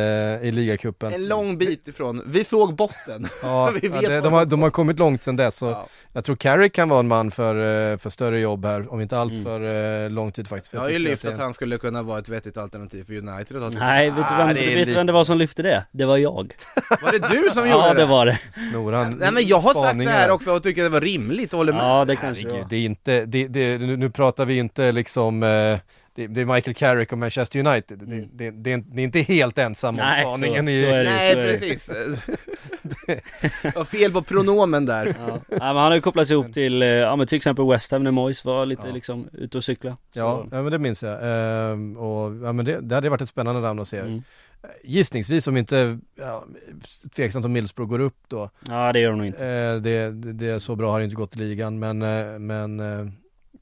[0.43, 1.13] eh, i ligacupen.
[1.15, 4.45] En lång bit ifrån, vi såg botten Ja, vi ja, vet det, vad de, har,
[4.45, 5.87] de har kommit långt sedan dess och ja.
[6.13, 7.55] jag tror Carrick kan vara en man för,
[7.93, 9.45] eh, för större jobb här, om inte allt Mm.
[9.45, 10.71] för eh, lång tid faktiskt.
[10.71, 13.05] För Jag har ju lyft det är- att han skulle kunna vara ett vettigt alternativ
[13.05, 15.85] för United ta Nej, vet du vem, det vet vem det var som lyfte det?
[15.93, 16.55] Det var jag
[17.03, 18.01] Var det du som gjorde Ja det?
[18.01, 20.89] det var det Snor Nej men jag har sagt det här också och tycker det
[20.89, 23.79] var rimligt håller med Ja det kanske det Herregud, var det är inte, det, det,
[23.97, 25.79] nu, pratar vi inte liksom, eh,
[26.15, 27.99] det, det är Michael Carrick och Manchester United.
[27.99, 28.29] Det, Mm.
[28.33, 30.83] det, det, är, inte- ni är inte helt ensam om Nej, så- spaningen i...
[30.83, 31.11] så är det.
[31.11, 31.53] Nej så är det.
[31.59, 31.91] precis
[33.75, 35.13] Jag fel på pronomen där Ja.
[35.49, 38.05] Nej, men han har ju kopplats ihop till, eh, ja men till exempel West Ham
[38.05, 38.95] när Moyes var lite Ja.
[38.95, 39.97] liksom ute och cykla.
[40.13, 41.19] Ja, ja, men det minns jag.
[41.23, 43.99] Ehm, och ja, men det, det hade varit ett spännande namn att se.
[43.99, 44.23] mm.
[44.85, 46.45] Gissningsvis om inte, ja,
[47.17, 48.51] tveksamt om Middlesbrough går upp då.
[48.69, 49.47] Ja det gör de nog inte.
[49.47, 52.39] Eh, det, det, det är så bra har det inte gått i ligan, men, eh,
[52.39, 53.07] men eh,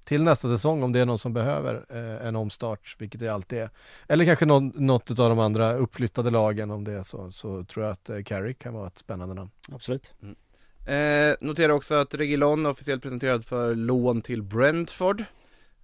[0.04, 3.58] till nästa säsong om det är någon som behöver eh, en omstart, vilket det alltid
[3.58, 3.70] är.
[4.08, 7.84] Eller kanske någon, något av de andra uppflyttade lagen om det är så, så tror
[7.84, 9.50] jag att eh, Carrick kan vara ett spännande namn.
[9.72, 10.12] Absolut.
[10.86, 15.24] eh, Notera också att Reguilon är officiellt presenterad för lån till Brentford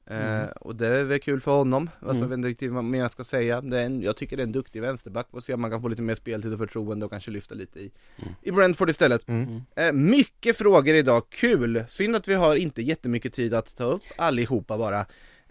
[0.07, 0.49] eh, Mm.
[0.61, 2.21] Och det är väl kul för honom, alltså Mm.
[2.23, 4.43] jag vet inte riktigt vad mer jag ska säga det är en, Jag tycker det
[4.43, 7.05] är en duktig vänsterback, och se om man kan få lite mer speltid och förtroende
[7.07, 8.35] och kanske lyfta lite i, Mm.
[8.43, 9.63] i Brentford istället Mm.
[9.77, 11.85] Eh, mycket frågor idag, kul!
[11.89, 15.07] Synd att vi har inte jättemycket tid att ta upp allihopa bara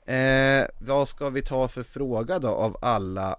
[0.05, 3.35] eh, Vad ska vi ta för fråga då av alla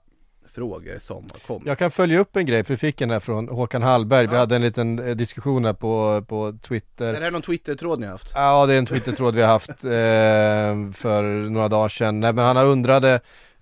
[0.54, 1.66] frågor som har kommit?
[1.66, 4.26] Jag kan följa upp en grej, för vi fick en här från Håkan Hallberg.
[4.26, 4.38] Vi Ja.
[4.40, 7.08] hade en liten eh, diskussion här på, på Twitter.
[7.14, 8.32] Är det här någon Twitter-tråd ni har haft?
[8.34, 12.20] Ja, det är en Twitter-tråd vi har haft eh, för några dagar sedan.
[12.20, 13.14] Nej, men han undrade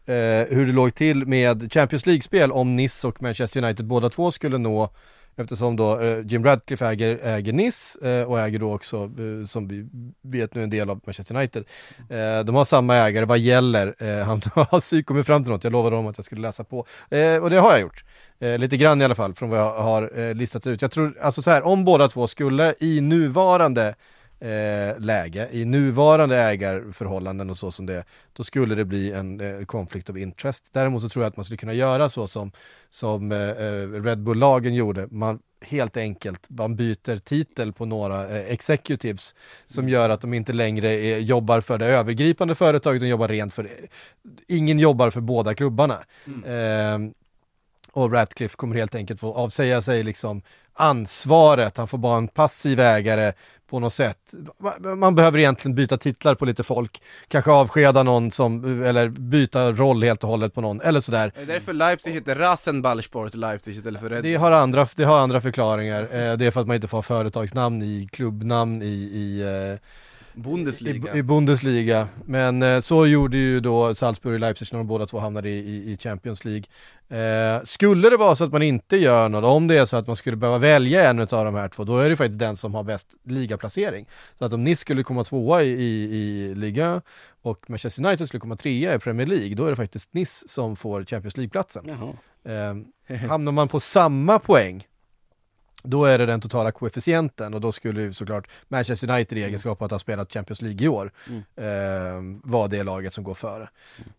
[0.06, 0.14] eh,
[0.56, 4.58] hur det låg till med Champions League-spel om Nice och Manchester United båda två skulle
[4.58, 4.90] nå
[5.36, 9.68] Eftersom då eh, Jim Radcliffe äger, äger Nice eh, och äger då också, eh, som
[9.68, 9.86] vi
[10.22, 11.64] vet nu, en del av Manchester United.
[12.10, 13.94] Eh, de har samma ägare, vad gäller?
[13.98, 16.64] Eh, han har psyk kommit fram till något, jag lovade dem att jag skulle läsa
[16.64, 16.86] på.
[17.10, 18.04] Eh, och det har jag gjort.
[18.40, 20.82] Eh, lite grann i alla fall från vad jag har eh, listat ut.
[20.82, 23.94] Jag tror, alltså så här, om båda två skulle i nuvarande
[24.42, 29.40] eh, läge, i nuvarande ägarförhållanden och så som det är, då skulle det bli en
[29.40, 30.68] eh, conflict of interest.
[30.72, 32.52] Däremot så tror jag att man skulle kunna göra så som,
[32.90, 35.08] som eh, eh, Red Bull-lagen gjorde.
[35.10, 39.34] Man helt enkelt, man byter titel på några eh, executives
[39.66, 43.54] som gör att de inte längre är, jobbar för det övergripande företaget, de jobbar rent
[43.54, 43.70] för,
[44.48, 45.98] ingen jobbar för båda klubbarna.
[46.46, 46.98] Eh,
[47.92, 50.42] och Ratcliffe kommer helt enkelt få avsäga sig liksom
[50.74, 53.32] ansvaret, han får bara en passiv ägare
[53.72, 54.18] på något sätt.
[54.60, 59.72] Ma- Man behöver egentligen byta titlar på lite folk, kanske avskeda någon som, eller byta
[59.72, 61.32] roll helt och hållet på någon, eller sådär.
[61.34, 65.18] Är det därför Leipzig heter Rasenballsport Leipzig istället för Red Det har andra, det har
[65.18, 69.40] andra förklaringar, eh, det är för att man inte får företagsnamn i klubbnamn i, i
[69.42, 69.78] eh,
[70.34, 71.14] Bundesliga?
[71.14, 75.06] I, I Bundesliga, men eh, så gjorde ju då Salzburg och Leipzig när de båda
[75.06, 76.64] två hamnade i, i, i Champions League.
[77.08, 80.06] Eh, skulle det vara så att man inte gör något, om det är så att
[80.06, 82.74] man skulle behöva välja en av de här två, då är det faktiskt den som
[82.74, 84.06] har bäst ligaplacering.
[84.38, 87.02] Så att om Nice skulle komma tvåa i, i, i liga
[87.42, 90.76] och Manchester United skulle komma trea i Premier League, då är det faktiskt Nice som
[90.76, 91.90] får Champions League-platsen.
[92.44, 94.86] Eh, hamnar man på samma poäng,
[95.82, 99.82] då är det den totala koefficienten och då skulle ju såklart Manchester United i egenskap
[99.82, 101.42] av att ha spelat Champions League i år Mm.
[101.56, 103.68] eh, vara det laget som går före.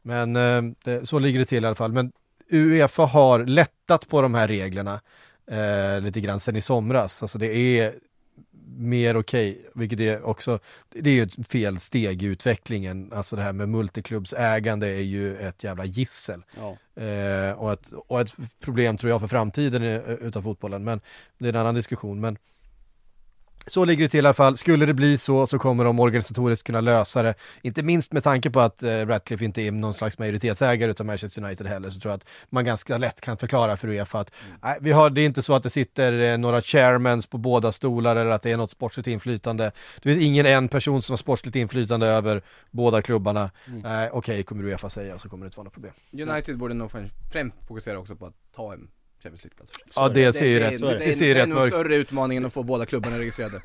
[0.01, 1.91] Men eh, det, så ligger det till i alla fall.
[1.91, 2.11] Men
[2.51, 4.99] Uefa har lättat på de här reglerna
[5.51, 7.21] eh, lite grann sen i somras.
[7.21, 7.93] Alltså det är
[8.77, 10.59] mer okej, vilket är också,
[10.89, 13.11] det är ju ett fel steg i utvecklingen.
[13.13, 16.43] Alltså det här med multiklubbsägande är ju ett jävla gissel.
[16.57, 16.77] Ja.
[17.03, 21.01] Eh, och, ett, och ett problem tror jag för framtiden utav fotbollen, men
[21.37, 22.19] det är en annan diskussion.
[22.19, 22.37] Men
[23.67, 24.57] så ligger det till i alla fall.
[24.57, 27.33] Skulle det bli så så kommer de organisatoriskt kunna lösa det.
[27.61, 31.43] Inte minst med tanke på att eh, Ratcliffe inte är någon slags majoritetsägare utav Manchester
[31.43, 34.31] United heller så tror jag att man ganska lätt kan förklara för Uefa att
[34.63, 37.71] nej, vi har, det är inte så att det sitter eh, några chairmans på båda
[37.71, 39.71] stolar eller att det är något sportsligt inflytande.
[40.01, 42.41] Det finns ingen en person som har sportsligt inflytande över
[42.71, 43.51] båda klubbarna.
[43.65, 45.93] Nej, okej, kommer Uefa säga så kommer det inte vara något problem.
[46.11, 46.91] United borde nog
[47.31, 48.87] främst fokusera också på att ta en
[49.23, 49.71] Champions League-plats.
[49.95, 51.75] Ja, det ser ju det, rätt- det, det det, ser ju det är rätt mörkt.
[51.75, 53.59] större utmaning än att få båda klubbarna registrerade.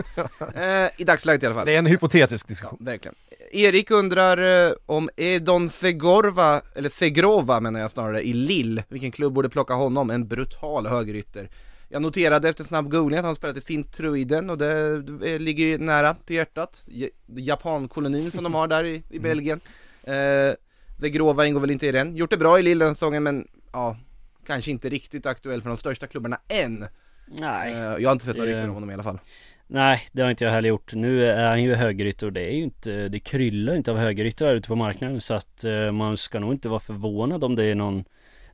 [0.86, 1.66] eh, I dagsläget i alla fall.
[1.66, 2.78] Det är en hypotetisk Ja, diskussion.
[2.80, 3.14] verkligen.
[3.52, 9.32] Erik undrar eh, om Edon Segorva, eller Segrova menar jag snarare, i Lille, vilken klubb
[9.32, 10.11] borde plocka honom?
[10.11, 11.48] En brutal högerytter.
[11.88, 14.98] Jag noterade efter snabb googling att han spelat i Sint-Truiden och det,
[15.38, 16.88] ligger ju nära till hjärtat.
[17.36, 19.61] Japankolonin som de har där i, i Belgien.
[20.02, 20.14] Eh,
[21.00, 22.16] Segrova ingår väl inte i den.
[22.16, 23.96] Gjort det bra i Lille den säsongen men ja,
[24.49, 26.86] kanske inte riktigt aktuell för de största klubbarna än.
[27.26, 27.72] Nej.
[27.72, 29.18] Eh, jag har inte sett några rykten om honom i alla fall.
[29.66, 30.94] Nej, det har inte jag heller gjort.
[30.94, 34.55] Nu är han ju högerytter och det är ju inte, det kryllar inte av högeryttrar
[34.55, 37.74] ute på marknaden så att eh, man ska nog inte vara förvånad om det är
[37.74, 38.05] någon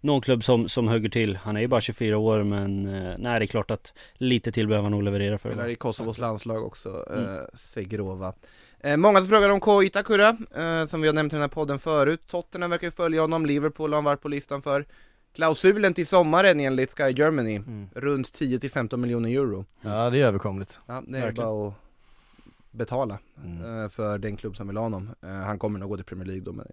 [0.01, 1.37] någon klubb som, som hugger till.
[1.37, 4.69] Han är ju bara 24 år men eh, nej det är klart att lite till
[4.69, 7.47] behöver han nog leverera för Spelar i Kosovos landslag också, eh, Mm.
[7.55, 8.33] Segrova
[8.81, 11.49] eh, Många som frågar om Ko Itakura, eh, som vi har nämnt i den här
[11.49, 14.87] podden förut Tottenham verkar ju följa honom, Liverpool har han varit på listan för
[15.35, 17.89] Klausulen till sommaren enligt Sky Germany, Mm.
[17.95, 20.81] runt 10-15 miljoner euro Ja, det är överkomligt.
[20.87, 21.49] Ja, det är Verkligen.
[21.51, 21.75] bara att
[22.71, 23.83] betala Mm.
[23.85, 26.27] eh, för den klubb som vill ha honom eh, Han kommer nog gå till Premier
[26.27, 26.67] League då med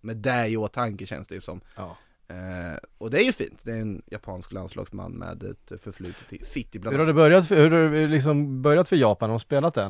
[0.00, 1.60] med det i åtanke känns det ju som.
[1.76, 1.96] Ja.
[2.28, 6.44] Eh, och det är ju fint, det är en japansk landslagsman med ett förflutet i
[6.44, 9.30] City bland Hur har det börjat för, hur har det liksom börjat för Japan?
[9.30, 9.86] Har de spelat I,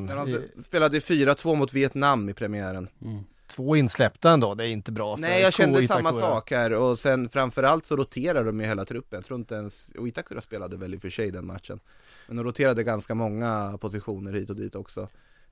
[0.55, 2.87] de spelade 4-2 mot Vietnam i premiären.
[3.49, 6.21] Två insläppta ändå, det är inte bra för Nej jag kände Ko samma Itakura.
[6.21, 9.91] sak här och sen framförallt så roterade de ju hela truppen, jag tror inte ens,
[9.97, 11.79] och Itakura spelade väl i och för sig den matchen.
[12.27, 15.07] Men de roterade ganska många positioner hit och dit också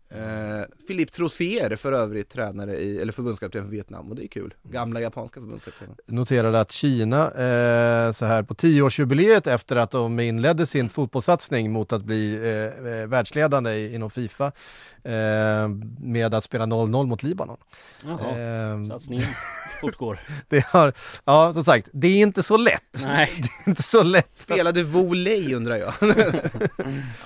[0.10, 4.54] eh, Philippe Trossier för övrigt tränare i, eller förbundskapten för Vietnam och det är kul,
[4.64, 10.66] gamla japanska förbundskaptenen noterade att Kina, eh, så här på tioårsjubileet efter att de inledde
[10.66, 14.52] sin fotbollssatsning mot att bli eh, eh, världsledande i- inom Fifa
[15.04, 15.68] eh,
[16.00, 17.58] med att spela 0-0 mot Libanon.
[18.04, 19.26] Jaha, Eh, satsningen
[19.82, 20.20] fortgår.
[20.50, 20.94] det har,
[21.26, 23.04] ja som sagt, det är inte så lätt.
[23.06, 23.34] Nej.
[23.42, 24.30] Det är inte så lätt.
[24.38, 25.94] Spelade Voley undrar jag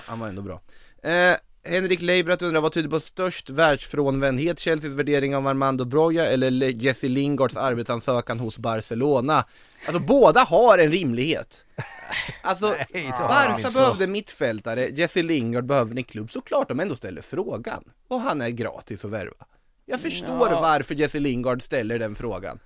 [0.06, 0.62] Han var ändå bra
[1.04, 6.52] eh, Henrik Leibrat undrar vad tyder på störst världsfrånvändhet, Chelseas värdering av Armando Broja eller
[6.52, 9.46] Le- Jesse Lingards arbetsansökan hos Barcelona?
[9.86, 11.66] Alltså båda har en rimlighet
[12.44, 12.76] Alltså,
[13.18, 13.80] Barca så.
[13.80, 18.50] behövde mittfältare, Jesse Lingard behöver en klubb, såklart de ändå ställer frågan Och han är
[18.50, 19.46] gratis att värva
[19.86, 20.62] Jag förstår Ja.
[20.62, 22.60] varför Jesse Lingard ställer den frågan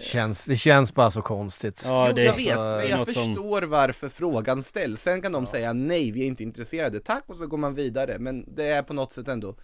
[0.00, 1.82] Känns, det känns bara så konstigt.
[1.86, 5.02] Ja, jo, det jag är vet, men jag något som- förstår varför frågan ställs.
[5.02, 7.00] Sen kan de säga nej, vi är inte intresserade.
[7.00, 8.18] Tack och så går man vidare.
[8.18, 9.54] Men det är på något sätt ändå,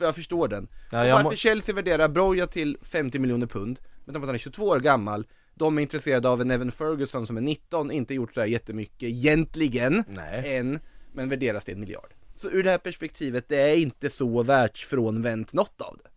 [0.00, 0.68] jag förstår den.
[0.92, 4.24] Ja, och jag varför må- Chelsea värderar Broja till 50 miljoner pund, med tanke på
[4.24, 5.26] att han är 22 år gammal.
[5.54, 9.02] De är intresserade av en Evan Ferguson som är 19, inte gjort så här jättemycket
[9.08, 10.56] egentligen, Nej.
[10.56, 10.78] än,
[11.12, 12.14] men värderas till en miljard.
[12.34, 16.10] Så ur det här perspektivet, det är inte så världsfrånvänt något av det.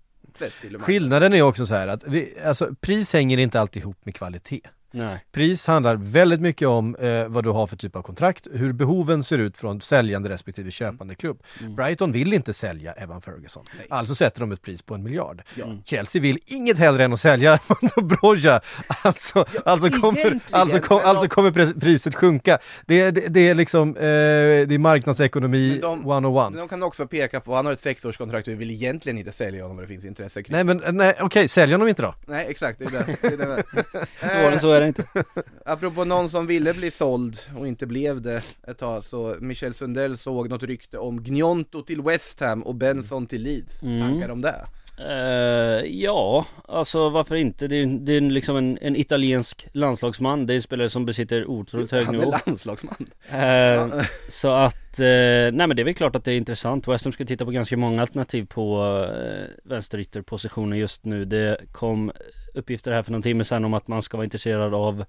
[0.61, 0.79] Till.
[0.79, 4.61] Skillnaden är också så här att vi, alltså, pris hänger inte alltid ihop med kvalitet.
[4.95, 5.25] Nej.
[5.31, 9.23] Pris handlar väldigt mycket om eh, vad du har för typ av kontrakt, hur behoven
[9.23, 11.43] ser ut från säljande respektive köpande klubb.
[11.77, 13.87] Brighton vill inte sälja Evan Ferguson, Nej.
[13.89, 15.41] alltså sätter de ett pris på en miljard.
[15.55, 15.65] Ja.
[15.85, 21.27] Chelsea vill inget hellre än att sälja Armando Broja, alltså, alltså, kommer, alltså, kom, alltså
[21.27, 22.57] kommer priset sjunka.
[22.85, 26.53] Det, det, det är liksom, eh, det är marknadsekonomi de- 101.
[26.57, 29.63] De kan också peka på, han har ett sexårskontrakt och vi vill egentligen inte sälja
[29.63, 32.15] honom om det finns intresse kring Nej men nej, okej, sälj honom inte då.
[32.27, 34.07] Nej exakt, det är det, det, är det.
[34.29, 35.05] Svårare än så är det inte.
[35.65, 40.17] Apropå någon som ville bli såld och inte blev det ett tag så Michel Sundell
[40.17, 44.01] såg något rykte om Gnonto till West Ham och Benson till Leeds, Mm.
[44.01, 44.65] tankar om det?
[44.99, 47.67] Eh, ja, alltså varför inte?
[47.67, 51.45] Det är, det är liksom en, en italiensk landslagsman, det är en spelare som besitter
[51.45, 52.35] otroligt hög Han är nivå.
[52.45, 56.87] landslagsman Eh, så att, eh, nej men det är väl klart att det är intressant.
[56.87, 58.83] West Ham ska titta på ganska många alternativ på
[59.15, 61.25] eh, vänsterytterpositioner just nu.
[61.25, 62.11] Det kom
[62.53, 65.05] uppgifter här för någon timme sedan om att man ska vara intresserad av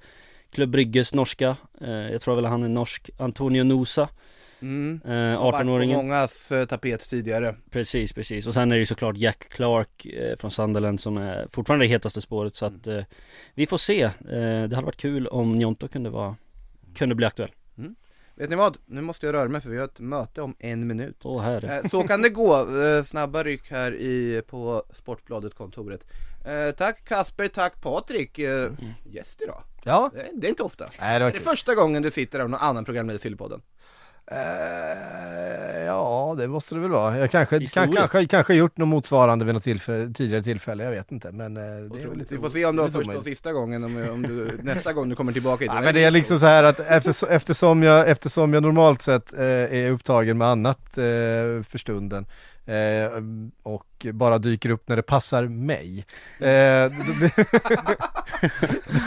[0.51, 4.09] Klubb Brygges norska, eh, jag tror väl han är norsk, Antonio Nosa,
[4.61, 5.01] mm.
[5.05, 5.97] eh, Har varit på 18-åringen.
[5.97, 8.47] mångas eh, tapet tidigare Precis, precis.
[8.47, 11.89] Och sen är det ju såklart Jack Clark eh, från Sunderland som är fortfarande det
[11.89, 13.05] hetaste spåret så att eh,
[13.55, 14.03] vi får se.
[14.03, 14.11] Eh,
[14.69, 16.37] det hade varit kul om Njonto kunde vara,
[16.97, 17.51] kunde bli aktuell.
[18.37, 18.77] Vet ni vad?
[18.87, 21.79] Nu måste jag röra mig för vi har ett möte om en minut Åh herre.
[21.79, 22.55] Eh, Så kan det gå,
[22.85, 26.07] Eh, snabba ryck här i, på Sportbladet-kontoret
[26.47, 28.71] eh, Tack Kasper, tack Patrik, eh,
[29.05, 31.49] gäst idag Ja, det, är inte ofta nej det var Är det kul.
[31.49, 33.63] första gången du sitter här och någon annan programledare i Sillypodden?
[34.27, 37.19] Eh, ja, det måste det väl vara.
[37.19, 41.13] Jag kanske, kan, kanske, kanske gjort något motsvarande vid något tillfälle, tidigare tillfälle, jag vet
[41.13, 41.33] inte.
[41.33, 43.25] Men eh, det är väl lite Vi får se om det var lite första och
[43.25, 46.41] sista gången, om, om du, nästa gång du kommer tillbaka Ja, men det är liksom
[46.41, 50.99] så här att eftersom, eftersom, jag, eftersom jag normalt sett eh, är upptagen med annat
[50.99, 51.05] eh,
[51.63, 52.27] för stunden
[52.67, 53.23] eh,
[53.63, 56.05] och bara dyker upp när det passar mig.
[56.39, 57.43] Eh, då,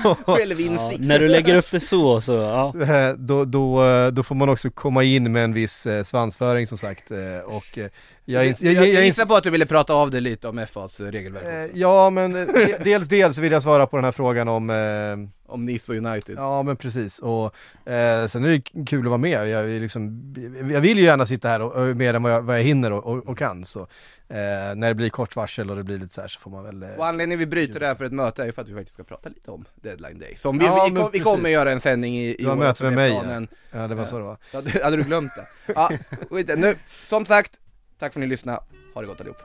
[0.04, 2.74] Ja, Självinsikt när du lägger upp det så så, ja.
[2.82, 6.68] Eh, då, då, eh, då får man också komma in med en viss eh, svansföring
[6.68, 7.12] som sagt.
[7.12, 7.78] eh, Och
[8.26, 10.48] jag, ins- Jag, jag, jag, jag, gissar på att du ville prata av dig lite
[10.48, 14.06] om FAs regelverk eh, också, Ja men de- dels, dels vill jag svara på den
[14.06, 17.46] här frågan om eh, om Nice och United Ja men precis och
[17.92, 19.50] eh, sen är det kul att vara med.
[19.50, 20.34] Jag, är liksom,
[20.72, 22.92] jag vill ju gärna sitta här och, och mer än vad jag, vad jag hinner
[22.92, 23.88] och, och, och kan så
[24.30, 26.64] eh, när det blir kort varsel och det blir lite så här så får man
[26.64, 28.70] väl eh, Och anledningen vi bryter det här för ett möte är ju för att
[28.70, 31.24] vi faktiskt ska prata lite om deadline day Som vi, Ja, vi, vi precis.
[31.24, 33.20] kommer göra en sändning i, i Du har möte med mig, ja.
[33.22, 33.48] planen.
[33.72, 34.38] Ja det var så det var.
[34.52, 35.74] Ja, det- Hade du glömt det?
[35.74, 35.90] Ja,
[36.30, 36.76] skit nu,
[37.08, 37.52] som sagt,
[38.00, 38.60] tack för att ni lyssnade,
[38.94, 39.38] ha det gott allihop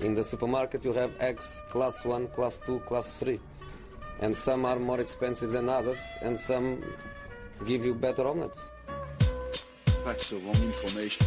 [0.00, 3.38] In the supermarket, you have eggs class 1, class 2, class 3.
[4.22, 6.76] And some are more expensive than others, and some
[7.66, 8.58] give you better omelets.
[10.06, 11.26] That's the wrong information.